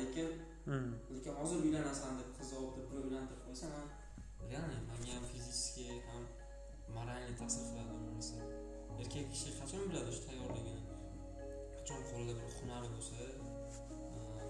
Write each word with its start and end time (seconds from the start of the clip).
lekin 0.00 0.30
Hmm. 0.66 0.92
lekin 1.14 1.34
hozir 1.40 1.58
uylanasan 1.64 2.18
deb 2.18 2.30
qiz 2.38 2.48
olib 2.58 2.72
deb 2.76 2.86
birov 2.90 3.04
uylantirib 3.08 3.42
qo'ysa 3.46 3.66
man 3.74 3.86
реально 4.50 4.78
manga 4.88 5.12
ham 5.16 5.24
fizически 5.32 5.84
ham 6.06 6.22
morальный 6.96 7.34
ta'sir 7.40 7.62
qiladi 7.68 7.92
bu 8.00 8.08
narsa 8.14 8.36
erkak 9.02 9.26
kishi 9.32 9.48
qachon 9.58 9.82
biladi 9.90 10.10
shu 10.16 10.22
tayyorligini? 10.28 10.82
Qachon 11.78 12.00
qo'lida 12.10 12.34
bir 12.40 12.50
hunari 12.58 12.88
bo'lsa 12.94 13.14
e, 13.26 13.30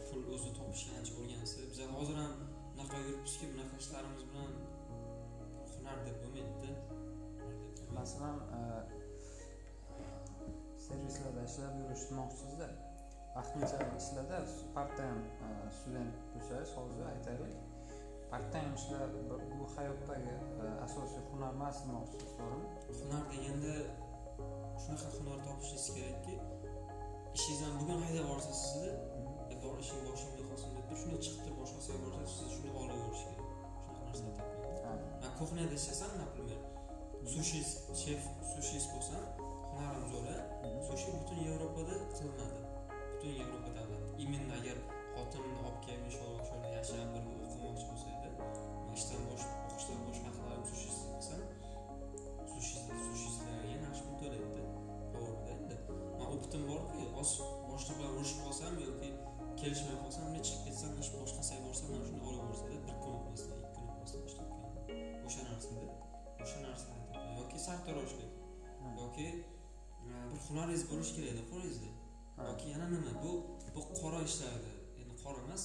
pul 0.06 0.22
o'zi 0.34 0.50
topishga 0.58 0.92
ancha 0.98 1.12
o'rgansa 1.20 1.58
biz 1.70 1.78
hozir 1.96 2.16
ham 2.22 2.32
bunaqa 2.72 2.96
yuribmizki 3.04 3.44
bunaqa 3.52 3.74
ishlarimiz 3.82 4.22
bilan 4.30 4.52
hunar 5.74 5.98
deb 6.06 6.16
bo'lmaydida. 6.22 6.70
Masalan 7.98 8.36
e, 8.58 8.60
servislarda 10.86 11.40
ishlab 11.50 11.74
yurishmoqchisizda 11.82 12.68
vaqtinchalik 13.36 13.90
ishlarda 14.02 14.38
part 14.74 14.92
time 14.98 15.20
e, 15.44 15.48
student 15.78 16.12
bo'lsangiz 16.34 16.70
hozir 16.76 17.04
aytaylik. 17.12 17.54
Part 18.32 18.46
time 18.54 18.70
ishlar 18.78 19.08
bu- 19.30 19.68
hayotdagi 19.76 20.32
e, 20.62 20.64
asosiy 20.86 21.20
hunar 21.30 21.52
emas 21.56 21.76
demoqchisiz 21.84 22.30
to'g'rimi 22.38 22.66
hunar 23.00 23.22
deganda 23.32 23.74
shunaqa 24.82 25.08
hunar 25.18 25.38
topishingiz 25.46 25.86
kerakki 25.96 26.34
ishingizdan 27.36 27.72
bugun 27.80 28.00
haydab 28.06 28.24
yuborsa 28.24 28.52
sizni 28.62 28.90
e, 29.52 29.54
bor 29.62 29.76
ishing 29.84 30.00
boshimga 30.10 30.42
qolsin 30.50 30.68
deb 30.76 30.84
turib 30.88 30.98
shunday 31.02 31.20
chiqib 31.24 31.40
turib 31.44 31.56
boshqasiga 31.62 31.98
borsa 32.04 32.20
sizni 32.36 32.50
shunday 32.54 32.72
olaverish 32.82 33.22
kerak. 33.26 33.48
Shunaqa 34.16 34.42
narsa 34.66 34.90
man 35.22 35.32
кухняda 35.38 35.74
ishlasam 35.80 36.10
например 36.22 36.58
sushi 37.34 37.60
shef 38.02 38.20
sushist 38.52 38.88
bo'lsam 38.94 39.22
hunarim 39.70 40.04
zo'r 40.12 40.26
Mhm. 40.64 40.80
sushi 40.88 41.08
butun 41.16 41.38
yevropada 41.48 41.94
qilinadi 42.16 42.60
butun 43.26 43.38
yevropa 43.42 43.70
davlat 43.76 44.04
imенно 44.24 44.52
agar 44.60 44.76
xotinimni 45.14 45.60
olib 45.68 45.80
kelib 45.86 46.02
inshaalloh 46.08 46.42
o'sha 46.42 46.56
yashab 46.76 47.08
birga 47.14 47.32
o'qimoqchi 47.46 47.86
bo'lsa 47.90 48.06
edi 48.16 48.28
ishdan 48.96 49.22
bo'sh 49.30 49.46
o'qishdan 49.68 49.98
bo'sh 50.06 50.20
vaqtlarim 50.26 50.64
sushistlik 50.70 51.10
qilsam 51.16 51.40
sushist 52.52 52.86
sushistlarga 53.08 53.66
yaxshi 53.72 54.02
pul 54.06 54.14
to'laydida 54.20 54.62
to'g'rida 55.14 55.50
endi. 55.54 55.76
Man 56.18 56.28
opitim 56.36 56.62
borku 56.70 57.00
oz 57.22 57.32
boshqa 57.72 57.92
bilan 57.98 58.14
urushib 58.16 58.38
qolsam 58.44 58.78
yoki 58.86 59.10
kelishmay 59.60 59.96
qolsam 60.04 60.22
bunday 60.26 60.42
chiqib 60.48 60.62
ketsam 60.68 60.92
ish 61.02 61.10
boshqasiga 61.18 61.60
borsam 61.66 61.92
mana 61.92 62.04
shuni 62.08 62.22
olaversada 62.30 62.78
bir 62.86 62.96
kun 63.02 63.12
o'tmasdan 63.18 63.58
ikki 63.58 63.70
kun 63.74 63.84
o'tmasdan 63.90 64.22
ishlab 64.30 64.48
o'sha 65.26 65.42
narsada 65.50 65.84
o'sha 66.46 66.58
narsani 66.66 67.02
yoki 67.40 67.58
sartaroshlik. 67.66 68.32
Yoki 69.02 69.28
e, 69.28 70.08
bir 70.30 70.40
hunaringiz 70.48 70.90
bo'lishi 70.90 71.12
kerakda 71.16 71.44
qo'lingizda. 71.52 71.95
Yoki 72.50 72.66
yana 72.74 72.86
nima? 72.94 73.10
Bu 73.24 73.32
bu 73.74 73.80
qora 74.00 74.20
ishlarda 74.28 74.70
endi 75.00 75.14
qora 75.22 75.38
emas 75.46 75.62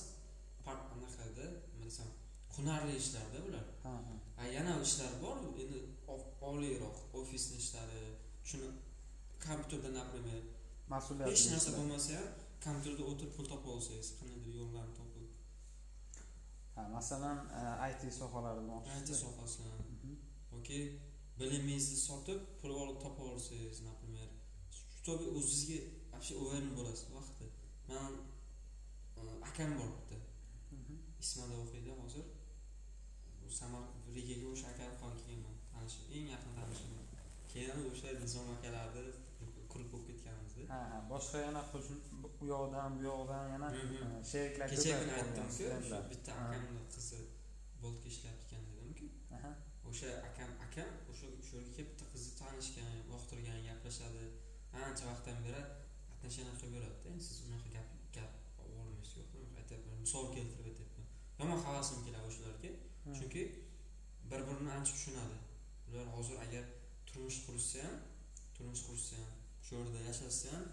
anaqada 0.94 1.46
nima 1.74 1.86
desam 1.90 2.08
hunarli 2.56 2.94
ishlarda 3.04 3.40
bular. 3.46 3.66
Yana 4.58 4.72
ishlar 4.88 5.12
bor. 5.24 5.36
Endi 5.64 5.80
oliyroq 6.50 6.98
ofisni 7.20 7.56
ishlari 7.64 8.02
shuni 8.50 8.70
kompyuterda 9.46 9.90
например 10.00 10.42
mas'uliyatli 10.94 11.34
hech 11.34 11.46
narsa 11.54 11.72
bo'lmasa 11.78 12.12
ham 12.20 12.28
kompyuterda 12.66 13.04
o'tirib 13.12 13.34
pul 13.38 13.46
topa 13.54 13.68
olsangiz 13.76 14.10
qandaydir 14.20 14.54
yo'llarni 14.62 14.94
topib. 15.00 15.28
Ha 16.76 16.82
masalan 16.98 17.38
e, 17.60 17.62
IT 17.92 18.02
sohalari 18.20 18.62
IT 19.00 19.10
sohasidan 19.24 19.80
Mhm. 19.94 20.14
yoki 20.54 20.80
bilimingizni 21.40 21.98
sotib 22.08 22.40
pul 22.60 22.72
olib 22.82 22.98
topa 23.06 23.24
olsangiz 23.34 23.78
например 23.90 24.28
shu 24.76 25.04
tobi 25.08 25.26
вообще 26.22 26.36
уверен 26.36 26.76
bo'lasiz. 26.78 27.10
Vaqtda 27.18 27.46
man 27.90 28.14
e, 29.18 29.22
akam 29.50 29.72
bor 29.80 29.90
bitta. 29.98 30.18
Mhm. 30.72 30.96
ismada 31.24 31.56
o'qiydi 31.64 31.92
hozir. 32.02 32.26
Samar 33.60 33.84
rigaga 34.16 34.48
o'sha 34.54 34.68
akani 34.74 34.96
qolib 35.02 35.20
kelganman 35.26 35.56
tanishim 35.72 36.04
eng 36.16 36.28
yaqin 36.34 36.52
tanishim 36.58 36.92
keyin 37.52 37.80
o'sha 37.92 38.08
nizom 38.24 38.48
akalarni 38.56 39.04
kurib 39.72 39.90
bo'lib 39.94 40.08
ketganmizda. 40.10 40.62
Ha 40.74 40.80
ha 40.92 40.98
boshqa 41.12 41.38
yana 41.48 41.62
u 42.42 42.46
yoqdan 42.54 42.90
bu 42.98 43.02
yoqdan 43.12 43.44
yana 43.54 43.68
Mhm. 43.72 44.24
sheriklar 44.32 44.68
kecha 44.72 44.94
kuni 45.02 45.14
aytdimku 45.20 46.00
bitta 46.12 46.32
akamni 46.44 46.82
qizi 46.94 47.20
boltga 47.82 48.08
ishlayapti 48.14 48.44
ekan 48.48 48.62
dedimku 48.70 49.06
o'sha 49.90 50.10
akam 50.30 50.52
akam 50.66 50.90
o'sha 51.12 51.28
shu 51.48 51.54
yerga 51.58 51.72
kelib 51.78 51.90
bitta 51.92 52.06
qizni 52.14 52.32
tanishgan 52.42 52.90
yoqtirgan 53.12 53.60
gaplashadi. 53.68 54.26
Ancha 54.86 55.04
vaqtdan 55.12 55.38
beri 55.46 55.62
отношение 56.22 56.54
qilib 56.62 56.74
yuradida 56.78 57.10
endi 57.10 57.24
siz 57.28 57.38
unaqa 57.48 57.70
gap 57.76 57.88
gap 58.16 58.32
olmaysiz 58.64 59.14
yo'q 59.18 59.32
aytyapman 59.62 59.96
misol 60.06 60.26
keltirib 60.36 60.68
aytyapman. 60.72 61.06
Yomon 61.40 61.60
havasim 61.66 61.98
keladi 62.06 62.28
o'shalarga 62.32 62.70
chunki 63.18 63.42
bir 64.32 64.42
birini 64.48 64.72
ancha 64.78 64.94
tushunadi. 64.98 65.38
Ular 65.88 66.08
hozir 66.16 66.38
agar 66.46 66.64
turmush 67.08 67.40
qurishsa 67.46 67.80
ham 67.88 67.96
turmush 68.56 68.84
qurishsa 68.88 69.16
ham 69.22 69.32
shu 69.66 69.72
yerda 69.80 70.00
yashashsa 70.10 70.48
ham 70.56 70.66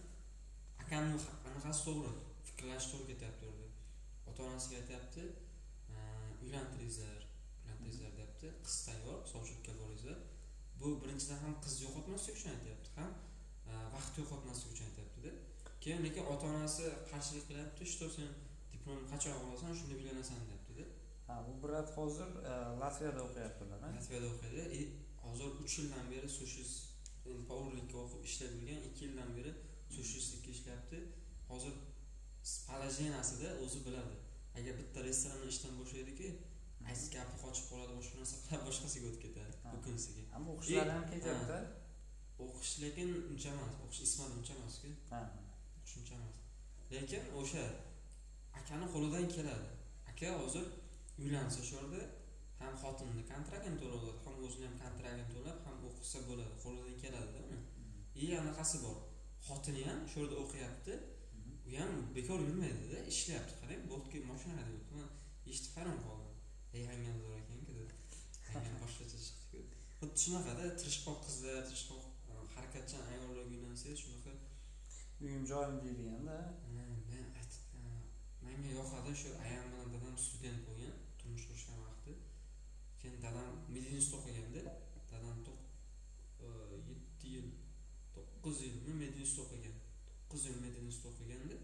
akamni 0.83 1.17
anaqasi 1.49 1.81
to'g'ri 1.87 2.13
fikrlashi 2.49 2.87
to'g'ri 2.93 3.07
ketyapti 3.13 3.43
u 3.47 3.53
yerda. 3.53 3.69
Ota 4.31 4.41
onasiga 4.49 4.77
aytyapti 4.83 5.23
"Eee, 5.29 6.29
uylantiringizlar 6.45 7.21
uylantiringizlar 7.63 8.13
deyapti. 8.19 8.47
Qiz 8.67 8.77
tayyor 8.87 9.19
sovchilikka 9.33 9.73
boringizlar 9.81 10.19
bu 10.81 10.89
birinchidan 11.03 11.39
ham 11.45 11.55
qizni 11.65 11.81
yo'qotmaslik 11.87 12.35
uchun 12.39 12.51
aytyapti. 12.57 12.89
Ham 13.01 13.11
vaqt 13.97 14.15
yo'qotmaslik 14.21 14.69
uchun 14.75 14.85
aytyaptida. 14.91 15.31
Keyin 15.83 16.01
lekin 16.07 16.25
ota 16.33 16.45
onasi 16.53 16.85
qarshilik 17.11 17.45
qilyapti 17.49 17.83
что 17.93 18.05
sen 18.17 18.29
diplomni 18.73 19.07
qachon 19.13 19.35
olasan 19.45 19.73
shunda 19.79 19.95
uylanasan 20.01 20.39
deyaptida. 20.49 20.85
Ha 21.29 21.35
bu 21.47 21.53
brat 21.63 21.89
hozir 21.99 22.29
e, 22.51 22.53
latviyada 22.83 23.21
o'qiyaptilar 23.29 23.79
latviyada 23.97 24.27
o'qiydi 24.35 24.63
и 24.79 24.81
hozir 25.25 25.51
uch 25.65 25.75
yildan 25.79 26.05
beri 26.13 26.29
sushis 26.39 26.71
поварlikka 27.51 27.97
o'qib 28.05 28.23
ishlab 28.29 28.53
yurgan 28.59 28.81
ikki 28.89 29.03
yildan 29.07 29.31
beri 29.39 29.53
sushistlikka 29.97 30.51
ishlayapti. 30.57 30.99
Hozir 31.51 31.75
положениесida 32.69 33.49
o'zi 33.65 33.79
biladi. 33.87 34.17
Agar 34.59 34.75
bitta 34.81 34.99
restoranda 35.09 35.47
ishdan 35.55 35.73
bo'shaydiki 35.81 36.29
aysiz 36.91 37.09
gapi 37.17 37.35
qochib 37.45 37.65
qoladi 37.71 37.93
boshqa 37.99 38.15
narsa 38.21 38.37
qilib 38.47 38.63
boshqasiga 38.69 39.07
o'tib 39.11 39.23
ketadi 39.27 39.53
Ha. 39.65 39.69
bukunisiga 39.77 40.23
ammo 40.37 40.51
o'qishlari 40.57 40.91
ham 40.97 41.05
E, 41.07 41.11
ketyapti 41.13 41.59
o'qish 42.45 42.73
lekin 42.83 43.09
uncha 43.31 43.49
emas 43.57 43.75
o'qish 43.85 44.01
ismadi 44.07 44.33
uncha 44.41 44.53
emasku. 44.59 44.89
Ha. 45.11 45.21
O'qish 45.79 45.97
uncha 46.01 46.15
emas. 46.19 46.37
Lekin 46.93 47.23
o'sha 47.41 47.65
akani 48.61 48.87
qo'lidan 48.95 49.27
keladi. 49.37 49.69
Aka 50.11 50.29
hozir 50.43 50.65
uylansa 51.23 51.61
shu 51.69 51.75
yerda 51.79 52.01
ham 52.61 52.75
xotinni 52.83 53.23
kontraktini 53.33 53.77
to'lab 53.83 54.03
oladi 54.07 54.21
ham 54.27 54.37
o'zini 54.47 54.67
ham 54.69 54.77
kontraktini 54.85 55.27
to'lab 55.35 55.59
ham 55.67 55.77
o'qisa 55.89 56.19
bo'ladi 56.29 56.55
qo'lidan 56.65 56.97
keladida 57.03 57.41
uni. 57.47 57.61
И 58.23 58.27
anaqasi 58.43 58.77
bor 58.85 58.97
xotini 59.49 59.83
ham 59.89 60.01
shu 60.11 60.17
yerda 60.23 60.37
o'qiyapti. 60.45 60.93
Mhm. 61.37 61.53
u 61.69 61.73
ham 61.81 61.93
bekor 62.17 62.39
yurmaydida 62.47 62.99
ishlayapti. 63.13 63.53
Qarang 63.61 63.83
boltga 63.91 64.19
moshina 64.31 64.55
haydayapti 64.61 64.93
man 64.99 65.09
eshitib 65.51 65.73
hayron 65.77 65.99
qoldim 66.07 66.35
ey 66.77 66.85
hangam 66.91 67.17
zo'r 67.25 67.37
ekanku 67.43 67.73
deb 67.81 67.91
boshqacha 68.83 69.19
chiqdiku. 69.27 69.59
Xuddi 69.99 70.19
shunaqada 70.25 70.65
tirishqoq 70.81 71.19
qizlar 71.27 71.61
tirishqoq 71.69 72.08
harakatchan 72.79 73.07
ayollarga 73.13 73.55
uylansangiz 73.55 74.01
shunaqa 74.05 74.33
uyim 75.23 75.47
joyim 75.51 75.77
aytib 77.41 77.65
e, 77.79 77.81
menga 78.43 78.71
yoqadi 78.81 79.13
shu 79.23 79.29
ayam 79.47 79.65
bilan 79.73 79.89
dadam 79.95 80.17
student 80.27 80.61
bo'lgan 80.67 80.95
turmush 81.19 81.45
qurishgan 81.49 81.79
vaqti. 81.87 82.13
Keyin 83.01 83.17
dadam 83.27 83.51
medinstda 83.77 84.17
o'qiganda 84.19 84.63
dadam 85.13 85.39
e, 86.45 86.47
yetti 86.91 87.27
yil 87.35 87.49
to'qqiz 88.15 88.57
yilmi 88.67 88.95
medinstda 89.05 89.41
o'qigan 89.47 89.75
to'qqiz 90.07 90.43
yil 90.49 90.59
medinstda 90.67 91.07
o'qiganda 91.13 91.57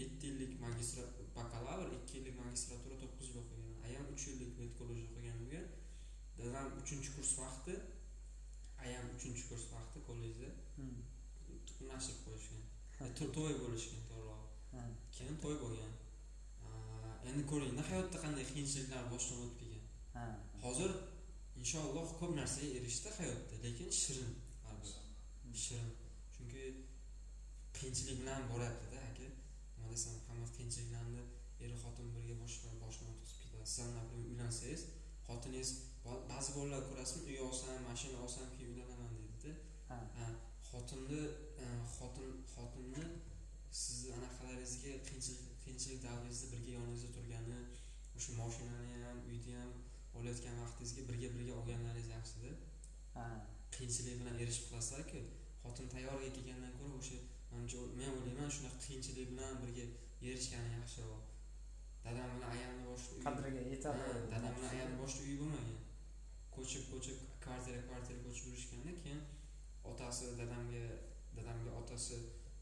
yetti 0.00 0.24
yillik 0.30 0.52
magistra 0.66 1.04
bakalavr 1.38 1.88
ikki 1.98 2.12
yillik 2.18 2.36
magistratura 2.42 2.96
to'qqiz 3.04 3.26
yil 3.30 3.38
o'qigan 3.44 3.72
ayam 3.88 4.04
uch 4.14 4.26
yillik 4.30 4.52
medkolleji 4.60 5.06
o'qigan 5.08 5.40
bo'lgan. 5.42 5.66
Dadam 6.40 6.68
uchinchi 6.82 7.08
kurs 7.16 7.32
vaqti 7.42 7.74
ayam 8.84 9.06
uchinchi 9.16 9.42
kurs 9.48 9.64
vaqti 9.74 9.98
kollejda 10.08 10.48
Hmm. 10.76 10.98
nashr 11.90 12.14
qo'yishgan 12.24 12.62
To- 13.18 13.32
to'y 13.36 13.54
bo'lishgan 13.62 14.02
to'g'rirog'i 14.08 14.48
Ha. 14.72 14.80
keyin 15.16 15.36
to'y 15.44 15.56
bo'lgan. 15.64 15.92
Endi 17.30 17.42
ko'ring 17.50 17.78
hayotda 17.90 18.18
qanday 18.24 18.44
qiyinchiliklar 18.52 19.02
boshdan 19.12 19.38
o'tib 19.44 19.56
kelgan? 19.60 20.32
Hozir 20.64 20.90
inshaalloh 21.60 22.06
ko'p 22.20 22.32
narsaga 22.40 22.68
erishdi 22.78 23.08
hayotda 23.18 23.54
lekin 23.64 23.88
shirin 24.02 24.30
baribir 24.64 25.58
shirin. 25.66 25.90
Chunki 26.34 26.62
qiyinchilik 27.76 28.16
bilan 28.20 28.42
boryaptida 28.52 28.98
aka. 29.10 29.26
Nima 29.76 29.86
desam 29.94 30.14
hamma 30.28 30.46
qiyinchiliklarni 30.56 31.22
er 31.64 31.70
xotin 31.82 32.06
birga 32.14 32.34
boshqa 32.42 32.68
boshdan 32.84 33.08
o'tkazib 33.12 33.38
ketadi. 33.42 33.66
Siz 33.72 33.78
ham 33.84 33.90
например 33.98 34.26
uylansangiz 34.32 34.82
xotiningiz 35.28 35.70
ba'zi 36.04 36.50
bolalar 36.56 36.82
ko'rasizmi 36.90 37.26
uy 37.32 37.40
olsam 37.48 37.82
mashina 37.90 38.18
olsam 38.24 38.46
keyin 38.54 38.70
uylanaman 38.72 39.10
deydida 39.16 39.52
xotinni 40.70 41.20
xotin 41.96 42.30
xotinni 42.54 43.02
sizni 43.82 44.10
anaqalaringizga 44.18 44.92
qiyinchilik 45.08 45.40
qiyinchilik 45.62 46.00
davringizda 46.06 46.46
birga 46.52 46.70
yoningizda 46.78 47.10
turgani 47.16 47.58
o'sha 48.16 48.32
moshinani 48.40 48.94
ham 49.06 49.18
uyni 49.30 49.52
ham 49.60 49.72
olayotgan 50.18 50.56
vaqtingizga 50.62 51.02
birga 51.10 51.28
birga 51.34 51.52
olganlaringiz 51.60 52.08
yaxshida 52.16 52.50
ha. 53.16 53.24
Qiyinchilik 53.74 54.16
bilan 54.20 54.36
erishib 54.42 54.64
qolasizlarku 54.70 55.20
xotin 55.62 55.86
tayyorga 55.94 56.28
kelgandan 56.36 56.72
ko'ra 56.78 56.94
o'sha 57.02 57.18
manimcha 57.50 57.78
men 58.00 58.10
o'ylayman 58.16 58.50
shunaqa 58.56 58.78
qiyinchilik 58.86 59.26
bilan 59.32 59.52
birga 59.62 59.84
erishgani 60.30 60.70
yaxshiroq 60.78 61.22
dadam 62.04 62.28
bilan 62.34 62.50
ayamni 62.56 62.82
boshqa 62.90 63.10
uy 63.16 63.22
qadriga 63.28 63.62
yetadi. 63.72 64.02
Dadam 64.34 64.52
bilan 64.56 64.70
ayamni 64.74 64.96
boshqa 65.02 65.20
uyi 65.28 65.36
bo'lmagan 65.42 65.78
ko'chib 66.60 66.84
ko'chib 66.92 67.18
kvartira 67.44 67.80
kvartira 67.88 68.18
ko'chib 68.26 68.44
yurishganda 68.50 68.92
keyin 69.02 69.22
otasi 69.92 70.24
dadamga 70.40 70.84
dadamga 71.36 71.70
otasi 71.80 72.16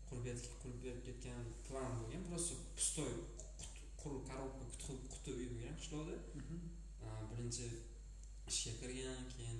qurib 0.08 0.38
qurib 0.62 0.78
berib 0.84 1.02
ketgan 1.08 1.40
plan 1.68 1.90
bo'lgan. 1.98 2.22
Просто 2.28 2.54
pustoy 2.76 3.10
quruq 4.00 4.22
коробка 4.30 4.64
quti 5.12 5.30
uy 5.38 5.48
bo'lgan 5.54 5.74
qishloqda 5.80 6.14
birinchi 7.30 7.66
ishga 8.50 8.72
kirgan 8.80 9.20
keyin 9.34 9.58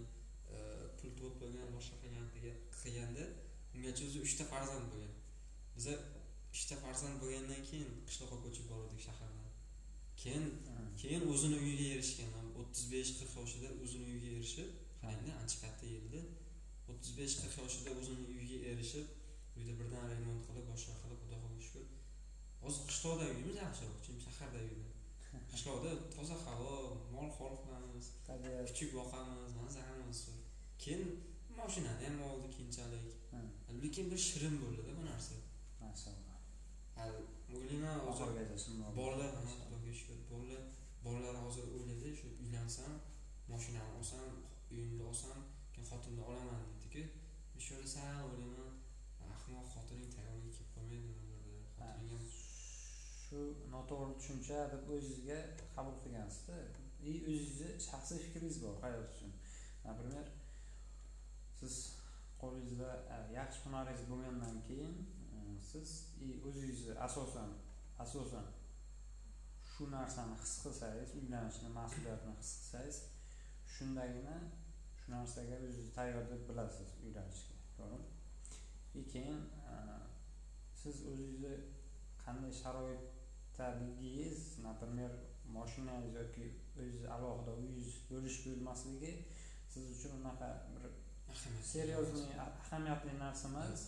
e, 0.56 0.58
pul 0.98 1.10
to'plagan 1.20 1.68
boshqa 1.76 1.96
qilgan 2.02 2.26
qilgan- 2.34 2.62
qilganda 2.80 3.24
ungacha 3.74 4.02
o'zi 4.08 4.18
uchta 4.26 4.44
farzand 4.52 4.86
bo'lgan. 4.92 5.14
Biza 5.76 5.94
uchta 6.54 6.74
farzand 6.84 7.16
bo'lgandan 7.22 7.62
keyin 7.70 7.90
qishloqqa 8.08 8.36
ko'chib 8.44 8.64
bordik 8.72 9.00
shahardan 9.08 9.37
keyin 10.20 10.44
keyin 11.00 11.22
o'zini 11.32 11.56
uyiga 11.64 11.86
erishgan 11.94 12.46
o'ttiz 12.60 12.84
besh 12.92 13.10
qirq 13.18 13.32
yoshida 13.40 13.68
o'zini 13.84 14.04
uyiga 14.10 14.28
erishib 14.36 14.68
qarangda 15.00 15.32
ancha 15.42 15.56
katta 15.64 15.86
yilda 15.94 16.20
o'ttiz 16.90 17.10
besh 17.18 17.34
qirq 17.40 17.56
yoshida 17.62 17.90
o'zini 18.00 18.24
uyiga 18.32 18.58
erishib 18.72 19.06
uyda 19.58 19.72
birdan 19.80 20.04
remont 20.12 20.42
qilib 20.48 20.66
boshqa 20.72 20.92
qilib 21.02 21.20
xudoga 21.22 21.48
shukur. 21.66 21.86
Hozir 22.62 22.82
qishloqda 22.90 23.24
uyimiz 23.32 23.56
yaxshiroq 23.64 23.98
chunki 24.06 24.22
shaharda 24.26 24.58
uyimiz 24.66 24.92
qishloqda 25.52 25.90
toza 26.14 26.36
havo 26.46 26.72
mol 27.14 27.28
xol 27.38 27.54
qilamiz 27.62 28.06
kuchuk 28.68 28.90
boqamiz 28.98 29.52
maza 29.60 29.80
qilamiz 29.88 30.20
keyin 30.82 31.02
moshinani 31.58 32.04
ham 32.08 32.20
oldi 32.30 32.48
keyinchalik. 32.56 33.06
Ha. 33.30 33.38
lekin 33.82 34.04
bir 34.10 34.20
shirin 34.28 34.54
bo'ldida 34.62 34.92
bu 34.98 35.02
narsa. 35.10 35.34
Hali 36.96 37.20
o'ylayman 37.56 37.98
hozir 38.06 38.28
oxirigacha 39.88 40.00
shundoq 40.00 40.28
bolalar 40.30 40.62
bolalar 41.04 41.36
hozir 41.44 41.64
o'ylaydi 41.74 42.10
shu 42.20 42.28
uylansam 42.42 42.92
moshinani 43.52 43.90
olsam 43.98 44.26
uyimni 44.72 45.02
olsam 45.10 45.38
keyin 45.72 45.88
xotinni 45.90 46.22
olaman 46.30 46.62
deydiku 46.70 47.02
shu 47.64 47.74
yerda 47.74 47.88
sal 47.96 48.24
o'ylayman. 48.30 48.72
Ahmoq 49.34 49.66
xotining 49.74 50.10
tayyorga 50.16 50.40
kelib 50.44 50.56
xotining 50.74 51.06
ham 51.78 52.22
shu 53.24 53.40
noto'g'ri 53.74 54.12
tushuncha 54.18 54.58
deb 54.72 54.82
o'zingizga 54.94 55.38
qabul 55.76 55.96
qilgansizda 56.02 56.56
и 57.10 57.12
o'zingizni 57.28 57.70
shaxsiy 57.88 58.18
fikringiz 58.24 58.56
bor 58.64 58.74
hayot 58.84 59.06
uchun. 59.14 59.32
Например 59.88 60.24
siz 61.60 61.74
qo'lingizda 62.42 62.90
e, 63.14 63.16
yaxshi 63.38 63.58
hunaringiz 63.64 64.04
bo'lgandan 64.10 64.56
keyin 64.68 64.94
e, 65.36 65.38
siz 65.70 65.88
и 66.26 66.28
o'zingizni 66.46 66.94
asosan 67.08 67.50
asosan 68.04 68.46
shu 69.78 69.86
narsani 69.90 70.36
his 70.42 70.52
qilsangiz 70.62 71.10
uylanishni 71.20 71.68
mas'uliyatni 71.80 72.32
his 72.38 72.52
qilsangiz 72.60 72.96
shundagina 73.74 74.36
shu 75.00 75.12
narsaga 75.14 75.58
o'zingizni 75.58 75.92
tayyor 75.98 76.24
deb 76.30 76.42
bilasiz 76.48 76.90
uylanishga 77.04 77.56
to'g'rimi? 77.76 78.08
И 79.00 79.02
keyin 79.12 79.40
e, 79.72 79.74
siz 80.80 80.96
o'zingizni 81.10 81.54
qanday 82.24 82.52
sharoitdaligingiz 82.62 84.38
например 84.68 85.12
moshinangiz 85.56 86.14
yoki 86.20 86.46
o'zingizni 86.78 87.08
alohida 87.16 87.52
uyingiz 87.60 87.92
bo'lish 88.10 88.38
bo'lmasligi 88.46 89.12
siz 89.72 89.84
uchun 89.94 90.12
unaqa 90.20 90.48
bir 90.72 90.84
серьезный 91.72 92.28
ahamiyatli 92.46 93.12
narsa 93.24 93.48
emas 93.48 93.82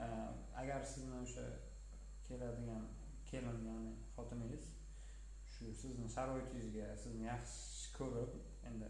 Э, 0.00 0.06
agar 0.56 0.84
sizni 0.84 1.16
o'sha 1.22 1.44
keladigan 2.26 2.84
kelin 3.30 3.58
ya'ni 3.68 3.92
xotiningiz 4.14 4.64
shu 5.60 5.72
sizni 5.80 6.06
sharoitingizga 6.16 6.86
sizni 7.02 7.26
yaxshi 7.26 7.90
ko'rib 7.98 8.32
endi 8.70 8.88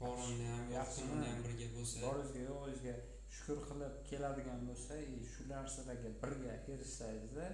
borini 0.00 0.48
ham 0.52 0.72
yo'qini 0.76 1.18
ham 1.28 1.40
birga 1.46 1.68
bo'lsa 1.76 2.02
boringizga 2.06 2.40
yo'g'ingizga 2.48 2.94
shukur 3.36 3.58
qilib 3.68 3.94
keladigan 4.10 4.60
bo'lsa 4.70 5.00
и 5.12 5.16
shu 5.32 5.48
narsalarga 5.52 6.10
birga 6.22 6.54
erishsangizda 6.74 7.46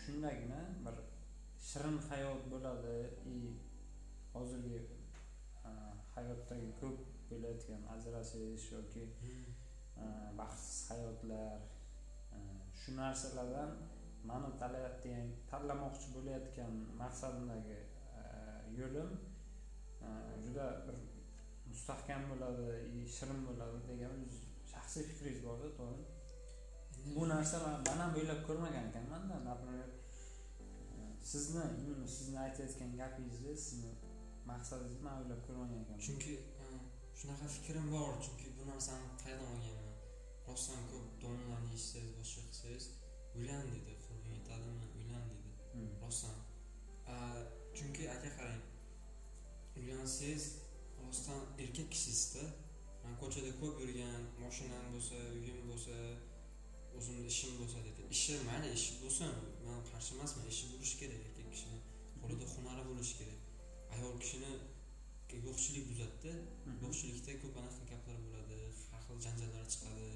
shundagina 0.00 0.60
bir 0.84 0.96
shirin 1.68 1.98
hayot 2.10 2.42
bo'ladi 2.52 2.96
и 3.34 3.36
hozirgi 4.34 4.80
e, 5.68 5.70
hayotdagi 6.14 6.70
ko'p 6.80 6.98
bo'layotgan 7.30 7.82
ajrashish 7.94 8.66
yoki 8.76 9.04
Hmm. 9.94 10.02
e, 10.02 10.38
baxtsiz 10.38 10.90
hayotlar 10.90 11.58
e, 12.36 12.38
shu 12.80 12.96
narsalardan 12.96 13.70
mani 14.30 14.48
tanlayotgan 14.60 15.26
tanlamoqchi 15.50 16.08
bo'layotgan 16.16 16.72
maqsadimdagi 17.02 17.78
e, 18.20 18.22
yo'lim 18.78 19.10
e, 20.06 20.08
juda 20.44 20.66
bir 20.86 20.96
mustahkam 21.70 22.22
bo'ladi 22.30 22.68
и 22.94 22.98
shirin 23.16 23.40
bo'ladi 23.48 23.78
degan 23.90 24.16
shaxsiy 24.72 25.04
fikringiz 25.10 25.40
borda 25.48 25.68
to'g'ri? 25.78 26.02
Bu 27.16 27.22
narsa 27.32 27.56
man 27.88 27.98
ham 28.02 28.12
o'ylab 28.18 28.40
ko'rmagan 28.48 28.84
ekanmanda 28.90 29.36
например 29.50 29.88
e, 30.64 30.98
sizni 31.32 31.64
именно 31.82 32.08
sizni 32.16 32.38
aytayotgan 32.46 32.92
gapingizni 33.00 33.52
sizni 33.66 33.92
maqsadingizni 34.50 35.02
man 35.08 35.16
o'ylab 35.22 35.40
ko'rmagan 35.46 35.78
ekanman. 35.84 36.04
Chunki 36.06 36.34
shunaqa 37.18 37.46
fikrim 37.56 37.86
bor 37.94 38.12
chunki 38.24 38.46
bu 38.58 38.62
narsani 38.72 39.06
qayerdan 39.22 39.50
olganman. 39.56 39.94
Rostdan 40.48 40.82
ko'p 40.92 41.06
domlalarni 41.22 41.70
eshitsangiz 41.76 42.12
boshqa 42.20 42.40
qilsangiz 42.48 42.84
uylan 43.38 43.64
deydi 43.72 43.93
chunki 48.04 48.18
aka 48.18 48.36
qarang. 48.36 48.62
Uylansangiz 49.76 50.44
rostdan 51.02 51.40
erkak 51.58 51.88
kishisizda 51.92 52.44
man 53.04 53.14
ko'chada 53.20 53.50
ko'p 53.60 53.74
yurgan 53.82 54.22
moshinam 54.42 54.84
bo'lsa 54.94 55.16
uyim 55.38 55.58
bo'lsa 55.70 55.94
o'zimni 56.96 57.26
ishim 57.32 57.52
bo'lsa 57.60 57.78
deydi 57.86 58.02
ishi 58.16 58.34
mayli 58.48 58.68
ishi 58.78 58.92
bo'lsin. 59.02 59.32
Man 59.66 59.80
qarshi 59.90 60.10
emasman 60.16 60.46
ishi 60.52 60.64
bo'lishi 60.72 60.96
kerak 61.00 61.20
erkak 61.28 61.46
kishini. 61.52 61.78
Qo'lida 62.20 62.46
hunari 62.54 62.82
bo'lishi 62.90 63.14
kerak. 63.20 63.40
Ayol 63.94 64.14
kishini 64.22 64.52
yo'qchilik 65.46 65.84
buzadida 65.90 66.32
yo'qchilikda 66.82 67.32
ko'p 67.42 67.54
anaqa 67.60 67.82
gaplar 67.92 68.16
bo'ladi. 68.26 68.58
Har 68.90 69.02
xil 69.06 69.18
janjallar 69.26 69.64
chiqadi. 69.72 70.06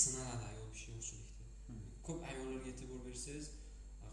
Sinaladi 0.00 0.44
ayol 0.52 0.68
kishi 0.74 0.88
yo'qchilikda. 0.94 1.44
Ko'p 2.06 2.18
ayollarga 2.30 2.68
e'tibor 2.72 3.00
bersangiz 3.08 3.46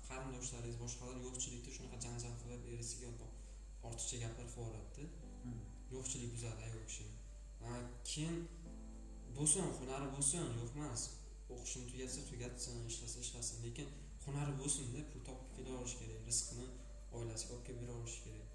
qarindoshlaringiz 0.09 0.77
boshqalar 0.83 1.17
yo'qchilikda 1.25 1.71
shunaqa 1.77 1.97
janjal 2.05 2.33
qilib 2.41 2.61
erisiga 2.73 3.09
ortiqcha 3.87 4.17
gaplar 4.23 4.47
qilib 4.53 4.59
yuboradida 4.59 5.25
Hmm. 5.43 5.61
yo'qchilik 5.93 6.31
buzadi 6.35 6.61
ayol 6.67 6.83
kishini. 6.89 7.13
A, 7.67 7.69
keyin 8.09 8.35
bo'lsin 9.37 9.63
hunari 9.79 10.07
bo'lsin 10.15 10.43
yo'q 10.59 10.71
emas. 10.79 11.03
O'qishini 11.53 11.85
tugatsa 11.91 12.21
tugatsin 12.29 12.75
ishlasa 12.91 13.17
ishlasin 13.25 13.57
lekin 13.65 13.87
hunari 14.25 14.53
bo'lsinda 14.61 15.01
pul 15.11 15.21
topib 15.27 15.49
kela 15.55 15.71
olishi 15.79 15.97
kerak 16.01 16.21
rizqini 16.29 16.67
oilasiga 17.17 17.51
olib 17.55 17.65
kelib 17.67 17.81
bera 17.83 17.93
olishi 17.99 18.19
kerak. 18.25 18.47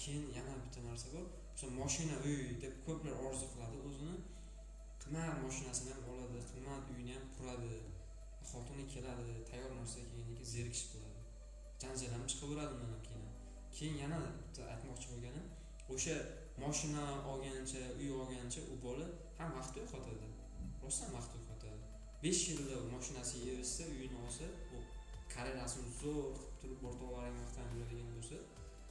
Keyin 0.00 0.24
yana 0.38 0.54
bitta 0.64 0.80
narsa 0.88 1.06
bor. 1.14 1.26
O'sha 1.54 1.68
moshina 1.80 2.16
uy 2.26 2.40
deb 2.64 2.74
ko'plar 2.86 3.14
orzu 3.26 3.46
qiladi 3.52 3.78
o'zini 3.88 4.16
qimmat 5.02 5.36
moshinasini 5.44 5.90
ham 5.96 6.04
oladi 6.12 6.38
qimmat 6.50 6.82
uyini 6.92 7.12
ham 7.16 7.26
quradi 7.36 7.70
xotini 8.50 8.84
keladi 8.94 9.34
tayyor 9.50 9.72
narsa 9.80 9.98
kelgandan 10.00 10.34
keyin 10.38 10.50
zerikishib 10.54 10.88
qoladi. 10.94 11.20
Janjal 11.82 12.10
ham 12.16 12.24
chiqaveradi 12.30 12.72
undan 12.76 12.90
ham 12.94 13.02
keyin. 13.08 13.30
Keyin 13.76 13.96
yana 14.02 14.18
bitta 14.40 14.62
aytmoqchi 14.72 15.06
bo'lganim 15.12 15.46
o'sha 15.94 16.16
moshina 16.62 17.04
olgancha 17.30 17.82
uy 18.00 18.10
olgancha 18.20 18.60
u 18.72 18.74
bola 18.84 19.06
ham 19.38 19.50
vaqt 19.58 19.74
yo'qotadi. 19.80 20.26
Rostdan 20.82 21.10
vaqt 21.16 21.32
yo'qotadi. 21.38 21.80
Besh 22.24 22.42
yilda 22.50 22.76
moshinasiga 22.94 23.48
erishsa 23.54 23.84
uyini 23.94 24.16
olsa 24.24 24.46
u 24.74 24.78
karyerasini 25.34 25.90
zo'r 26.02 26.26
qilib 26.36 26.58
turib 26.60 26.80
o'rtoqlariga 26.88 27.38
maqtanib 27.42 27.72
yuradigan 27.78 28.08
bo'lsa 28.16 28.36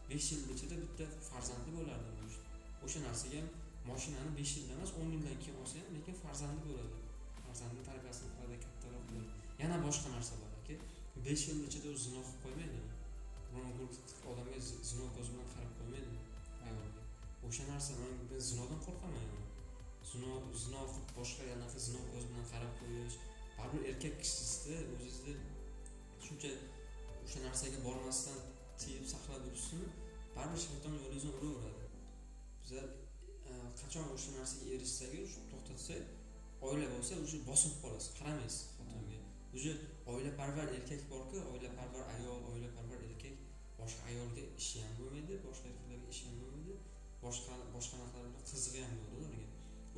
besh 0.10 0.28
yil 0.32 0.42
ichida 0.56 0.76
bitta 0.84 1.06
farzandli 1.30 1.72
bo'lardi 1.78 2.10
o'sha 2.86 3.00
narsaga 3.08 3.40
ham 3.42 3.50
moshinani 3.90 4.32
besh 4.40 4.54
yilda 4.58 4.74
emas 4.78 4.92
o'n 5.00 5.10
yildan 5.16 5.38
keyin 5.44 5.58
olsa 5.64 5.76
ham 5.82 5.90
lekin 5.98 6.16
farzandli 6.24 6.62
bo'ladi. 6.70 6.96
Farzandni 7.46 7.82
tarbiyasini 7.90 8.30
qiladi 8.36 8.58
kattaroq 8.66 9.04
bo'ladi 9.10 9.45
yana 9.62 9.78
boshqa 9.86 10.08
narsa 10.16 10.34
bor 10.42 10.52
aka. 10.60 10.76
Besh 11.26 11.44
yil 11.48 11.60
ichida 11.68 11.90
u 11.96 11.98
zino 12.06 12.20
qilib 12.26 12.40
qo'ymaydi 12.44 12.80
biron 13.52 13.72
odamga 14.32 14.60
zino 14.92 15.06
ko'zi 15.16 15.30
bilan 15.34 15.50
qarab 15.54 15.72
qo'ymaydi 15.80 16.14
ayolga. 16.66 17.02
O'sha 17.48 17.64
narsa 17.72 17.92
man 18.02 18.14
zinodan 18.50 18.80
qo'rqaman. 18.86 19.30
Zino 20.12 20.32
zino 20.64 20.82
qilib 20.92 21.10
boshqa 21.20 21.44
anaqa 21.58 21.80
zino 21.88 22.02
ko'zi 22.12 22.28
bilan 22.32 22.48
qarab 22.54 22.74
qo'yish. 22.80 23.18
Baribir 23.58 23.82
erkak 23.92 24.16
kishisizda 24.22 24.76
o'zizni 24.94 25.34
shuncha 26.26 26.52
o'sha 27.26 27.40
narsaga 27.48 27.80
bormasdan 27.88 28.40
tiyib 28.82 29.06
saqlab 29.14 29.42
yurishsin 29.48 29.82
baribir 30.36 30.62
shayton 30.66 30.94
yo'lingizni 30.98 31.32
uraveradi. 31.40 31.86
Bizlar 32.62 32.86
e, 33.50 33.54
qachon 33.82 34.06
o'sha 34.16 34.32
narsaga 34.40 34.66
erishsak 34.76 35.12
to'xtatsak 35.52 36.04
oila 36.68 36.88
bo'lsa 36.94 37.14
уже 37.26 37.38
bosinib 37.50 37.78
qolasiz 37.84 38.12
qaramaysiz. 38.20 38.62
Уже 39.56 39.72
oilaparvar 40.06 40.68
erkak 40.78 41.02
borku 41.12 41.38
oilaparvar 41.54 42.06
ayol 42.16 42.40
oilaparvar 42.52 43.00
erkak 43.10 43.36
boshqa 43.80 44.02
ayolga 44.12 44.44
ishi 44.62 44.82
ham 44.84 44.94
bo'lmaydi 45.00 45.34
boshqa 45.48 45.66
erkaklarga 45.72 46.08
ishi 46.14 46.24
ham 46.28 46.36
bo'lmaydi 46.42 46.74
boshqa 47.24 47.54
boshqa 47.76 47.96
narsalar 48.02 48.28
bilan 48.32 48.44
qizig'i 48.52 48.82
ham 48.86 48.98
bo'ladi 49.12 49.16
ularga 49.20 49.46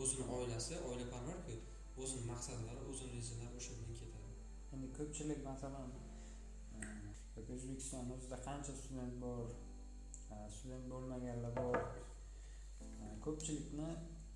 o'zini 0.02 0.26
oilasi 0.38 0.74
oilaparvarku 0.90 1.56
o'zini 2.02 2.24
maqsadlari 2.32 2.82
o'zini 2.92 3.12
rejalari 3.18 3.56
o'sha 3.60 3.72
bilan 3.78 3.96
ketadi. 4.02 4.32
Endi 4.74 4.88
ko'pchilik 4.98 5.40
masalan 5.50 5.90
o'zbekistonda 7.54 8.12
o'zida 8.18 8.38
qancha 8.48 8.74
student 8.82 9.16
bor 9.24 9.46
student 10.56 10.86
bo'lmaganlar 10.92 11.54
bor 11.62 11.78
ko'pchilikni 13.26 13.90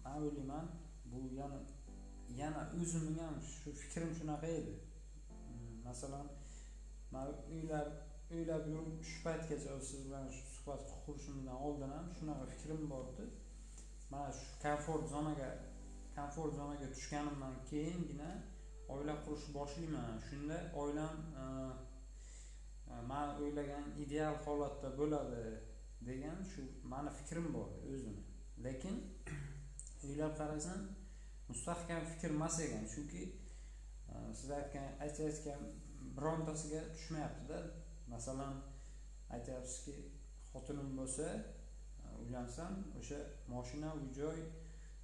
man 0.05 0.15
o'ylayman 0.21 0.65
bu 1.11 1.19
yana 1.39 1.59
yana 2.41 2.61
o'zimning 2.79 3.19
ham 3.25 3.35
shu 3.51 3.69
fikrim 3.81 4.09
shunaqa 4.19 4.49
edi. 4.61 4.73
Masalan 5.91 6.27
man 7.13 7.27
uylab 7.55 7.89
o'ylab 8.33 8.63
yurib 8.73 8.97
shu 9.09 9.17
paytgacha 9.25 9.73
siz 9.89 9.99
bilan 10.05 10.25
shu 10.35 10.43
suhbat 10.53 10.81
qurishimdan 11.05 11.57
oldin 11.67 11.91
ham 11.97 12.07
shunaqa 12.17 12.45
fikrim 12.53 12.81
bor 12.93 13.03
edi 13.13 13.25
mana 14.11 14.29
shu 14.39 14.47
komfort 14.65 15.05
zonaga 15.13 15.49
komfort 16.15 16.53
zonaga 16.59 16.87
tushganimdan 16.95 17.55
keyingina 17.69 18.31
oila 18.93 19.15
qurishni 19.25 19.51
boshlayman. 19.59 20.15
Shunda 20.27 20.57
oilam 20.81 21.15
man 23.11 23.27
o'ylagan 23.41 23.85
ideal 24.03 24.35
holatda 24.45 24.89
bo'ladi 24.99 25.43
degan 26.09 26.39
shu 26.51 26.61
mani 26.93 27.11
fikrim 27.19 27.47
bor 27.55 27.69
o'zimni 27.91 28.23
lekin 28.65 28.95
o'ylab 30.05 30.33
qarasam 30.39 30.81
mustahkam 31.51 32.01
fikr 32.11 32.29
emas 32.37 32.59
ekan. 32.65 32.83
Chunki 32.93 33.23
siz 34.39 34.49
aytgan 34.59 34.87
aytayotgan 35.05 35.61
birontasiga 36.17 36.81
tushmayaptida 36.95 37.59
masalan 38.13 38.55
aytyapsizki 39.35 39.93
xotinim 40.51 40.89
bo'lsa 40.99 41.27
e, 41.35 42.07
uylansam 42.23 42.73
o'sha 42.99 43.19
moshina 43.53 43.93
uy 43.99 44.07
joy 44.19 44.39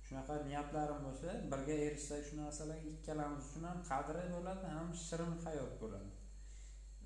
shunaqa 0.07 0.35
niyatlarim 0.49 1.01
bo'lsa 1.07 1.35
birga 1.53 1.75
erishsak 1.87 2.21
shu 2.29 2.39
narsalarga 2.41 2.93
ikkalamiz 2.97 3.49
uchun 3.49 3.67
ham 3.69 3.79
qadri 3.91 4.23
bo'ladi 4.35 4.73
ham 4.75 4.93
shirin 5.05 5.33
hayot 5.45 5.73
bo'ladi. 5.81 6.11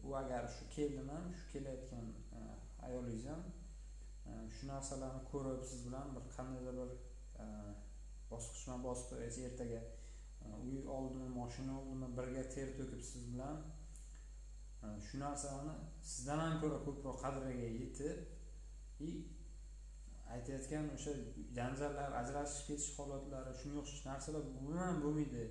U 0.08 0.16
agar 0.22 0.44
shu 0.56 0.70
kelin 0.76 1.10
ham 1.16 1.26
shu 1.38 1.46
kelayotgan 1.54 2.08
e, 2.38 2.40
ayolingiz 2.88 3.26
ham 3.32 3.44
e, 4.30 4.32
shu 4.56 4.64
narsalarni 4.74 5.24
ko'rib 5.32 5.64
siz 5.72 5.88
bilan 5.88 6.16
bir 6.16 6.24
qandaydir 6.38 6.76
bir 6.82 6.92
bosqichma 8.32 8.76
bosqich 8.88 9.40
ertaga 9.50 9.82
uy 10.66 10.78
oldimi 10.98 11.30
moshina 11.40 11.74
oldimi 11.80 12.08
birga 12.18 12.44
ter 12.56 12.70
to'kib 12.80 13.02
siz 13.12 13.24
bilan 13.34 13.58
shu 15.08 15.16
narsani 15.26 15.74
sizdan 16.12 16.40
ham 16.44 16.56
ko'ra 16.62 16.78
ko'proq 16.86 17.18
qadriga 17.24 17.68
yetib 17.82 18.18
и 19.08 19.10
aytayotgan 20.36 20.86
o'sha 20.96 21.12
janjallar 21.58 22.10
ajrashib 22.22 22.64
ketish 22.70 22.90
holatlari 22.98 23.52
shunga 23.62 23.78
o'xshash 23.84 24.04
narsalar 24.12 24.44
umuman 24.52 24.96
bo'lmaydi. 25.04 25.44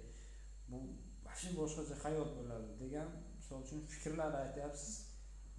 Bu 0.70 0.78
вообще 1.26 1.49
boshqacha 1.60 1.96
hayot 2.04 2.30
bo'ladi 2.38 2.68
degan 2.82 3.08
misol 3.38 3.58
uchun 3.64 3.80
fikrlar 3.92 4.32
aytyapsiz. 4.44 4.94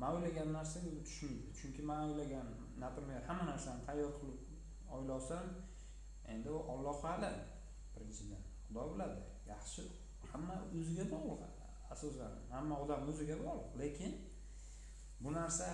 Man 0.01 0.12
o'ylagan 0.18 0.50
narsa 0.58 0.78
u 0.90 0.92
tushmaydi. 1.08 1.48
Chunki 1.60 1.82
man 1.90 2.01
o'ylagan 2.10 2.48
например 2.84 3.20
hamma 3.30 3.46
narsani 3.51 3.82
tayyor 3.88 4.12
qilib 4.20 4.40
o'ylasam 4.96 5.46
endi 6.34 6.50
u 6.58 6.60
olloh 6.74 7.00
alam 7.13 7.38
birinchidan 7.94 8.44
xudo 8.66 8.84
biladi. 8.92 9.20
Yaxshi 9.54 9.82
hamma 10.32 10.56
o'ziga 10.78 11.06
bog'liq. 11.13 11.61
Asosan 11.94 12.34
hamma 12.56 12.76
odam 12.84 13.02
o'ziga 13.12 13.36
bog'liq 13.46 13.72
lekin 13.82 14.14
bu 15.24 15.30
narsa 15.40 15.68